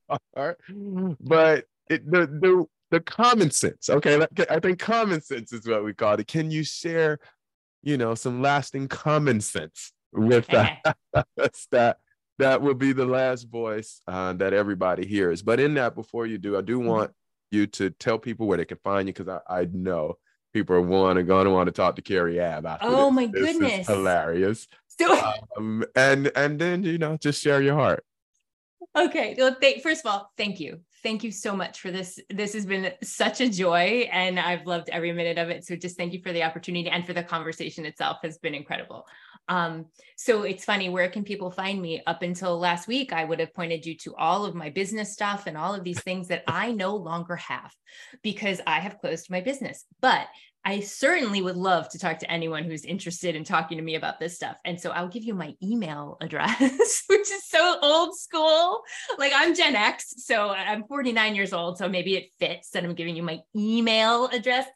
All 0.10 0.20
right. 0.36 0.56
But 1.20 1.66
it, 1.90 2.10
the, 2.10 2.28
the, 2.28 2.66
the 2.92 3.00
common 3.00 3.52
sense, 3.52 3.90
okay? 3.90 4.26
I 4.50 4.60
think 4.60 4.80
common 4.80 5.22
sense 5.22 5.54
is 5.54 5.68
what 5.68 5.84
we 5.84 5.94
call 5.94 6.14
it. 6.14 6.28
Can 6.28 6.52
you 6.52 6.64
share, 6.64 7.20
you 7.84 7.98
know, 7.98 8.16
some 8.16 8.42
lasting 8.42 8.88
common 8.88 9.42
sense 9.42 9.92
with 10.12 10.48
that? 10.48 10.80
that 11.72 11.98
that 12.40 12.62
will 12.62 12.74
be 12.74 12.94
the 12.94 13.06
last 13.06 13.44
voice 13.44 14.02
uh, 14.08 14.34
that 14.34 14.54
everybody 14.54 15.06
hears. 15.06 15.42
But 15.42 15.60
in 15.60 15.74
that, 15.76 15.94
before 15.94 16.26
you 16.26 16.38
do, 16.38 16.58
I 16.58 16.62
do 16.62 16.80
mm-hmm. 16.80 16.88
want 16.88 17.12
you 17.52 17.68
to 17.68 17.90
tell 17.90 18.18
people 18.18 18.48
where 18.48 18.58
they 18.58 18.66
can 18.66 18.80
find 18.84 19.08
you 19.08 19.14
because 19.14 19.40
I, 19.48 19.62
I 19.62 19.68
know 19.72 20.18
people 20.54 20.76
are 20.76 20.82
want 20.82 21.18
to 21.18 21.24
going 21.24 21.46
to 21.46 21.52
want 21.52 21.68
to 21.68 21.72
talk 21.72 21.96
to 21.96 22.02
Kerri 22.02 22.36
Aab 22.36 22.66
after 22.66 22.88
oh 22.88 23.06
this. 23.06 23.14
my 23.14 23.26
this 23.28 23.42
goodness 23.42 23.88
hilarious 23.88 24.68
um, 25.58 25.84
and 25.96 26.32
and 26.36 26.60
then 26.60 26.84
you 26.84 26.98
know 26.98 27.18
just 27.18 27.42
share 27.42 27.62
your 27.62 27.76
heart 27.76 28.04
okay 28.98 29.36
well 29.38 29.56
th- 29.56 29.82
first 29.82 30.06
of 30.06 30.12
all 30.12 30.32
thank 30.38 30.60
you 30.60 30.82
thank 31.04 31.24
you 31.24 31.32
so 31.32 31.56
much 31.56 31.80
for 31.80 31.92
this 31.92 32.20
this 32.30 32.54
has 32.54 32.66
been 32.66 32.92
such 33.04 33.42
a 33.42 33.50
joy 33.50 34.08
and 34.12 34.40
i've 34.40 34.66
loved 34.66 34.90
every 34.90 35.12
minute 35.12 35.38
of 35.38 35.50
it 35.50 35.66
so 35.66 35.76
just 35.76 35.98
thank 35.98 36.14
you 36.14 36.22
for 36.22 36.32
the 36.32 36.44
opportunity 36.44 36.90
and 36.90 37.06
for 37.06 37.14
the 37.14 37.24
conversation 37.24 37.86
itself 37.86 38.18
has 38.24 38.38
been 38.38 38.56
incredible 38.56 39.06
um, 39.50 39.88
so 40.16 40.44
it's 40.44 40.64
funny, 40.64 40.90
where 40.90 41.10
can 41.10 41.24
people 41.24 41.50
find 41.50 41.82
me? 41.82 42.04
Up 42.06 42.22
until 42.22 42.58
last 42.60 42.88
week, 42.88 43.12
I 43.12 43.26
would 43.26 43.40
have 43.40 43.54
pointed 43.54 43.86
you 43.86 43.98
to 43.98 44.16
all 44.16 44.46
of 44.46 44.54
my 44.54 44.70
business 44.70 45.12
stuff 45.12 45.48
and 45.48 45.58
all 45.58 45.74
of 45.74 45.84
these 45.84 46.00
things 46.02 46.28
that 46.28 46.44
I 46.48 46.72
no 46.72 46.96
longer 46.96 47.36
have 47.36 47.74
because 48.22 48.62
I 48.68 48.80
have 48.80 49.00
closed 49.00 49.32
my 49.32 49.42
business. 49.42 49.86
But 50.02 50.28
I 50.66 50.82
certainly 50.82 51.42
would 51.42 51.56
love 51.56 51.90
to 51.90 52.00
talk 52.00 52.20
to 52.20 52.32
anyone 52.32 52.64
who's 52.64 52.84
interested 52.84 53.36
in 53.36 53.44
talking 53.44 53.78
to 53.78 53.84
me 53.84 53.96
about 53.96 54.20
this 54.20 54.36
stuff. 54.36 54.58
And 54.66 54.80
so 54.80 54.92
I'll 54.92 55.08
give 55.08 55.24
you 55.24 55.34
my 55.34 55.56
email 55.64 56.18
address, 56.22 57.04
which 57.08 57.22
is 57.22 57.46
so 57.46 57.80
old 57.82 58.18
school. 58.18 58.82
Like 59.18 59.32
I'm 59.36 59.56
Gen 59.56 59.76
X, 59.76 60.14
so 60.18 60.50
I'm 60.50 60.84
49 60.84 61.36
years 61.36 61.54
old. 61.54 61.78
So 61.78 61.88
maybe 61.88 62.16
it 62.16 62.32
fits 62.40 62.72
that 62.72 62.84
I'm 62.84 62.96
giving 62.96 63.16
you 63.16 63.24
my 63.24 63.40
email 63.56 64.28
address. 64.28 64.68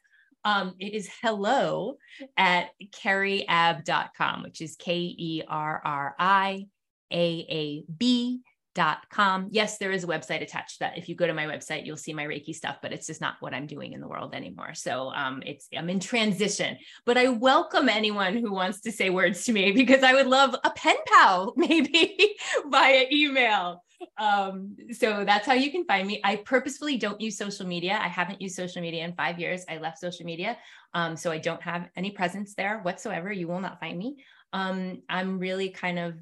Um, 0.44 0.74
it 0.78 0.92
is 0.92 1.08
hello 1.22 1.96
at 2.36 2.70
kerriaab.com, 2.82 4.42
which 4.42 4.60
is 4.60 4.76
K 4.76 4.96
E 4.96 5.42
R 5.48 5.80
R 5.84 6.14
I 6.18 6.66
A 7.12 7.46
A 7.48 7.84
B 7.90 8.42
dot 8.74 9.08
com. 9.10 9.48
Yes, 9.50 9.78
there 9.78 9.92
is 9.92 10.04
a 10.04 10.06
website 10.06 10.42
attached 10.42 10.80
that 10.80 10.98
if 10.98 11.08
you 11.08 11.14
go 11.14 11.26
to 11.26 11.34
my 11.34 11.46
website, 11.46 11.86
you'll 11.86 11.96
see 11.96 12.12
my 12.12 12.24
Reiki 12.24 12.54
stuff, 12.54 12.78
but 12.82 12.92
it's 12.92 13.06
just 13.06 13.20
not 13.20 13.36
what 13.40 13.54
I'm 13.54 13.66
doing 13.66 13.92
in 13.92 14.00
the 14.00 14.08
world 14.08 14.34
anymore. 14.34 14.74
So 14.74 15.12
um, 15.14 15.42
it's 15.46 15.68
I'm 15.76 15.90
in 15.90 16.00
transition, 16.00 16.76
but 17.06 17.16
I 17.16 17.28
welcome 17.28 17.88
anyone 17.88 18.36
who 18.36 18.52
wants 18.52 18.80
to 18.82 18.92
say 18.92 19.10
words 19.10 19.44
to 19.44 19.52
me 19.52 19.72
because 19.72 20.02
I 20.02 20.14
would 20.14 20.26
love 20.26 20.54
a 20.64 20.70
pen 20.70 20.96
pal 21.06 21.54
maybe 21.56 22.36
via 22.68 23.06
email 23.10 23.82
um, 24.18 24.76
so 24.92 25.24
that's 25.24 25.46
how 25.46 25.54
you 25.54 25.70
can 25.70 25.84
find 25.84 26.06
me. 26.06 26.20
I 26.24 26.36
purposefully 26.36 26.96
don't 26.96 27.20
use 27.20 27.36
social 27.36 27.66
media. 27.66 27.98
I 28.00 28.08
haven't 28.08 28.40
used 28.40 28.56
social 28.56 28.82
media 28.82 29.04
in 29.04 29.14
five 29.14 29.38
years. 29.38 29.64
I 29.68 29.78
left 29.78 29.98
social 29.98 30.24
media. 30.24 30.56
Um, 30.92 31.16
so 31.16 31.30
I 31.30 31.38
don't 31.38 31.62
have 31.62 31.88
any 31.96 32.10
presence 32.10 32.54
there 32.54 32.80
whatsoever. 32.80 33.32
You 33.32 33.48
will 33.48 33.60
not 33.60 33.80
find 33.80 33.98
me. 33.98 34.16
Um, 34.52 35.02
I'm 35.08 35.38
really 35.38 35.70
kind 35.70 35.98
of 35.98 36.14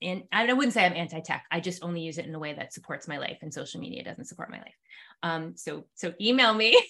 in, 0.00 0.24
I 0.32 0.52
wouldn't 0.52 0.72
say 0.72 0.84
I'm 0.84 0.94
anti-tech. 0.94 1.44
I 1.50 1.60
just 1.60 1.82
only 1.82 2.00
use 2.00 2.18
it 2.18 2.26
in 2.26 2.34
a 2.34 2.38
way 2.38 2.54
that 2.54 2.72
supports 2.72 3.08
my 3.08 3.18
life 3.18 3.38
and 3.42 3.52
social 3.52 3.80
media 3.80 4.04
doesn't 4.04 4.26
support 4.26 4.50
my 4.50 4.58
life. 4.58 4.74
Um, 5.22 5.56
so, 5.56 5.84
so 5.94 6.14
email 6.20 6.54
me 6.54 6.80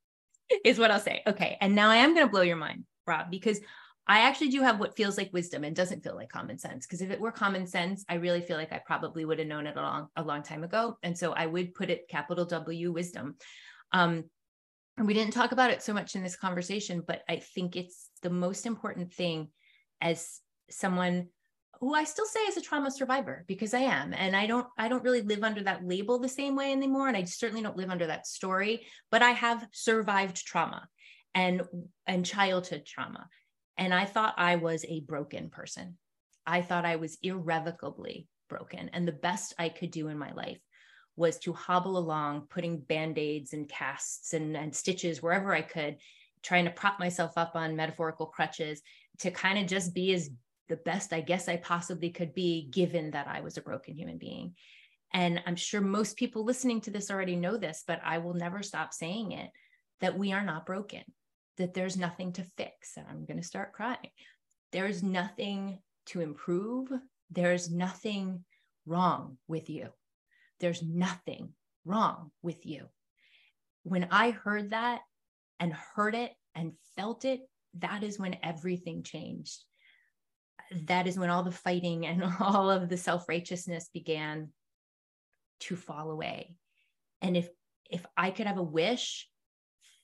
is 0.64 0.78
what 0.78 0.90
I'll 0.90 1.00
say. 1.00 1.22
Okay. 1.26 1.58
And 1.60 1.74
now 1.74 1.90
I 1.90 1.96
am 1.96 2.14
going 2.14 2.26
to 2.26 2.30
blow 2.30 2.42
your 2.42 2.56
mind, 2.56 2.84
Rob, 3.06 3.30
because 3.30 3.60
I 4.06 4.20
actually 4.20 4.48
do 4.48 4.62
have 4.62 4.80
what 4.80 4.96
feels 4.96 5.18
like 5.18 5.32
wisdom 5.34 5.64
and 5.64 5.76
doesn't 5.76 6.02
feel 6.02 6.16
like 6.16 6.30
common 6.30 6.58
sense. 6.58 6.86
Because 6.86 7.02
if 7.02 7.10
it 7.10 7.20
were 7.20 7.30
common 7.30 7.66
sense, 7.66 8.04
I 8.08 8.14
really 8.14 8.40
feel 8.40 8.56
like 8.56 8.72
I 8.72 8.80
probably 8.84 9.26
would 9.26 9.38
have 9.38 9.48
known 9.48 9.66
it 9.66 9.76
a 9.76 9.82
long, 9.82 10.08
a 10.16 10.22
long 10.22 10.42
time 10.42 10.64
ago. 10.64 10.96
And 11.02 11.16
so 11.16 11.32
I 11.32 11.44
would 11.44 11.74
put 11.74 11.90
it 11.90 12.08
capital 12.08 12.46
W 12.46 12.92
wisdom. 12.92 13.36
Um, 13.92 14.24
and 14.96 15.06
we 15.06 15.14
didn't 15.14 15.34
talk 15.34 15.52
about 15.52 15.70
it 15.70 15.82
so 15.82 15.92
much 15.92 16.16
in 16.16 16.22
this 16.22 16.36
conversation, 16.36 17.04
but 17.06 17.22
I 17.28 17.36
think 17.36 17.76
it's 17.76 18.08
the 18.22 18.30
most 18.30 18.66
important 18.66 19.12
thing 19.12 19.48
as 20.00 20.40
someone 20.70 21.28
who 21.80 21.94
I 21.94 22.04
still 22.04 22.26
say 22.26 22.40
is 22.40 22.56
a 22.56 22.60
trauma 22.60 22.90
survivor 22.90 23.44
because 23.46 23.74
I 23.74 23.80
am. 23.80 24.12
And 24.12 24.34
I 24.34 24.46
don't, 24.46 24.66
I 24.76 24.88
don't 24.88 25.04
really 25.04 25.22
live 25.22 25.44
under 25.44 25.62
that 25.62 25.86
label 25.86 26.18
the 26.18 26.28
same 26.28 26.56
way 26.56 26.72
anymore. 26.72 27.08
And 27.08 27.16
I 27.16 27.24
certainly 27.24 27.62
don't 27.62 27.76
live 27.76 27.90
under 27.90 28.06
that 28.06 28.26
story, 28.26 28.86
but 29.10 29.22
I 29.22 29.30
have 29.30 29.66
survived 29.72 30.44
trauma 30.44 30.88
and 31.34 31.62
and 32.06 32.24
childhood 32.24 32.84
trauma 32.86 33.28
and 33.78 33.94
I 33.94 34.04
thought 34.04 34.34
I 34.36 34.56
was 34.56 34.84
a 34.86 35.00
broken 35.00 35.48
person. 35.50 35.96
I 36.44 36.62
thought 36.62 36.84
I 36.84 36.96
was 36.96 37.16
irrevocably 37.22 38.26
broken. 38.48 38.90
And 38.92 39.06
the 39.06 39.12
best 39.12 39.54
I 39.58 39.68
could 39.68 39.92
do 39.92 40.08
in 40.08 40.18
my 40.18 40.32
life 40.32 40.58
was 41.16 41.38
to 41.40 41.52
hobble 41.52 41.96
along, 41.96 42.48
putting 42.50 42.80
band 42.80 43.18
aids 43.18 43.52
and 43.52 43.68
casts 43.68 44.34
and, 44.34 44.56
and 44.56 44.74
stitches 44.74 45.22
wherever 45.22 45.54
I 45.54 45.62
could, 45.62 45.98
trying 46.42 46.64
to 46.64 46.70
prop 46.70 46.98
myself 46.98 47.32
up 47.36 47.52
on 47.54 47.76
metaphorical 47.76 48.26
crutches 48.26 48.82
to 49.20 49.30
kind 49.30 49.58
of 49.58 49.66
just 49.66 49.94
be 49.94 50.12
as 50.12 50.30
the 50.68 50.76
best 50.76 51.12
I 51.12 51.20
guess 51.20 51.48
I 51.48 51.56
possibly 51.56 52.10
could 52.10 52.34
be, 52.34 52.68
given 52.70 53.12
that 53.12 53.28
I 53.28 53.40
was 53.40 53.56
a 53.56 53.62
broken 53.62 53.94
human 53.94 54.18
being. 54.18 54.54
And 55.12 55.40
I'm 55.46 55.56
sure 55.56 55.80
most 55.80 56.16
people 56.16 56.44
listening 56.44 56.82
to 56.82 56.90
this 56.90 57.10
already 57.10 57.36
know 57.36 57.56
this, 57.56 57.84
but 57.86 58.00
I 58.04 58.18
will 58.18 58.34
never 58.34 58.62
stop 58.62 58.92
saying 58.92 59.32
it 59.32 59.50
that 60.00 60.18
we 60.18 60.32
are 60.32 60.44
not 60.44 60.66
broken 60.66 61.02
that 61.58 61.74
there's 61.74 61.96
nothing 61.96 62.32
to 62.32 62.44
fix. 62.56 62.96
And 62.96 63.06
I'm 63.08 63.26
going 63.26 63.36
to 63.36 63.46
start 63.46 63.72
crying. 63.72 64.10
There's 64.72 65.02
nothing 65.02 65.78
to 66.06 66.20
improve. 66.20 66.88
There's 67.30 67.70
nothing 67.70 68.44
wrong 68.86 69.36
with 69.46 69.68
you. 69.68 69.88
There's 70.60 70.82
nothing 70.82 71.50
wrong 71.84 72.30
with 72.42 72.64
you. 72.64 72.86
When 73.82 74.08
I 74.10 74.30
heard 74.30 74.70
that 74.70 75.00
and 75.60 75.72
heard 75.72 76.14
it 76.14 76.32
and 76.54 76.72
felt 76.96 77.24
it, 77.24 77.40
that 77.78 78.02
is 78.02 78.18
when 78.18 78.36
everything 78.42 79.02
changed. 79.02 79.64
That 80.86 81.06
is 81.06 81.18
when 81.18 81.30
all 81.30 81.42
the 81.42 81.50
fighting 81.50 82.06
and 82.06 82.22
all 82.40 82.70
of 82.70 82.88
the 82.88 82.96
self 82.96 83.28
righteousness 83.28 83.88
began 83.92 84.50
to 85.60 85.76
fall 85.76 86.10
away. 86.10 86.54
And 87.22 87.36
if 87.36 87.48
if 87.90 88.04
I 88.16 88.30
could 88.30 88.46
have 88.46 88.58
a 88.58 88.62
wish 88.62 89.28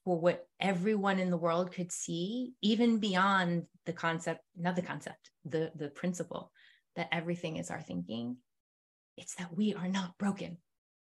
for 0.05 0.19
what 0.19 0.47
everyone 0.61 1.19
in 1.19 1.31
the 1.31 1.37
world 1.37 1.73
could 1.73 1.91
see, 1.91 2.53
even 2.63 2.99
beyond 2.99 3.65
the 3.87 3.93
concept, 3.93 4.41
not 4.57 4.77
the 4.77 4.83
concept, 4.83 5.31
the, 5.45 5.73
the 5.75 5.89
principle 5.89 6.53
that 6.97 7.09
everything 7.11 7.57
is 7.57 7.71
our 7.71 7.81
thinking. 7.81 8.37
It's 9.17 9.35
that 9.37 9.57
we 9.57 9.75
are 9.75 9.89
not 9.89 10.19
broken. 10.19 10.59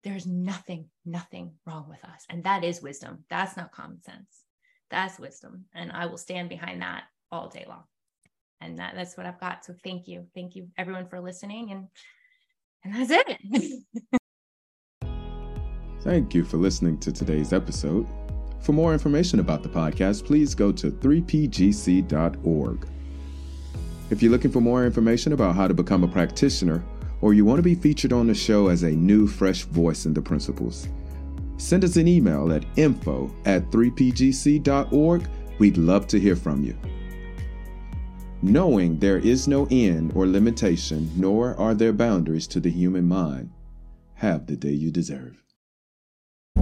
There's 0.04 0.26
nothing, 0.26 0.88
nothing 1.04 1.54
wrong 1.66 1.86
with 1.88 2.04
us. 2.04 2.24
And 2.28 2.44
that 2.44 2.62
is 2.62 2.80
wisdom. 2.80 3.24
That's 3.28 3.56
not 3.56 3.72
common 3.72 4.02
sense. 4.02 4.44
That's 4.90 5.18
wisdom. 5.18 5.64
And 5.74 5.90
I 5.90 6.06
will 6.06 6.18
stand 6.18 6.48
behind 6.48 6.82
that 6.82 7.04
all 7.32 7.48
day 7.48 7.64
long. 7.68 7.84
And 8.60 8.78
that, 8.78 8.94
that's 8.94 9.16
what 9.16 9.26
I've 9.26 9.40
got. 9.40 9.64
So 9.64 9.74
thank 9.84 10.08
you. 10.08 10.26
Thank 10.34 10.56
you 10.56 10.68
everyone 10.78 11.08
for 11.08 11.20
listening. 11.20 11.72
And 11.72 11.88
and 12.84 12.94
that's 12.94 13.10
it. 13.10 13.82
Thank 16.02 16.34
you 16.34 16.44
for 16.44 16.56
listening 16.56 16.98
to 16.98 17.10
today's 17.10 17.52
episode. 17.52 18.06
For 18.60 18.72
more 18.72 18.92
information 18.92 19.40
about 19.40 19.64
the 19.64 19.68
podcast, 19.68 20.24
please 20.24 20.54
go 20.54 20.70
to 20.70 20.92
3pgc.org. 20.92 22.88
If 24.10 24.22
you're 24.22 24.30
looking 24.30 24.52
for 24.52 24.60
more 24.60 24.86
information 24.86 25.32
about 25.32 25.56
how 25.56 25.66
to 25.66 25.74
become 25.74 26.04
a 26.04 26.08
practitioner, 26.08 26.84
or 27.22 27.34
you 27.34 27.44
want 27.44 27.58
to 27.58 27.62
be 27.64 27.74
featured 27.74 28.12
on 28.12 28.28
the 28.28 28.34
show 28.34 28.68
as 28.68 28.84
a 28.84 28.90
new, 28.90 29.26
fresh 29.26 29.62
voice 29.64 30.06
in 30.06 30.14
the 30.14 30.22
principles, 30.22 30.88
send 31.56 31.82
us 31.84 31.96
an 31.96 32.06
email 32.06 32.52
at 32.52 32.64
info 32.76 33.34
at 33.46 33.68
3pgc.org. 33.72 35.28
We'd 35.58 35.76
love 35.76 36.06
to 36.06 36.20
hear 36.20 36.36
from 36.36 36.62
you. 36.62 36.76
Knowing 38.42 38.98
there 38.98 39.18
is 39.18 39.48
no 39.48 39.66
end 39.70 40.12
or 40.14 40.26
limitation, 40.26 41.10
nor 41.16 41.54
are 41.56 41.74
there 41.74 41.92
boundaries 41.92 42.46
to 42.46 42.60
the 42.60 42.70
human 42.70 43.06
mind, 43.08 43.50
have 44.14 44.46
the 44.46 44.56
day 44.56 44.72
you 44.72 44.90
deserve. 44.90 45.42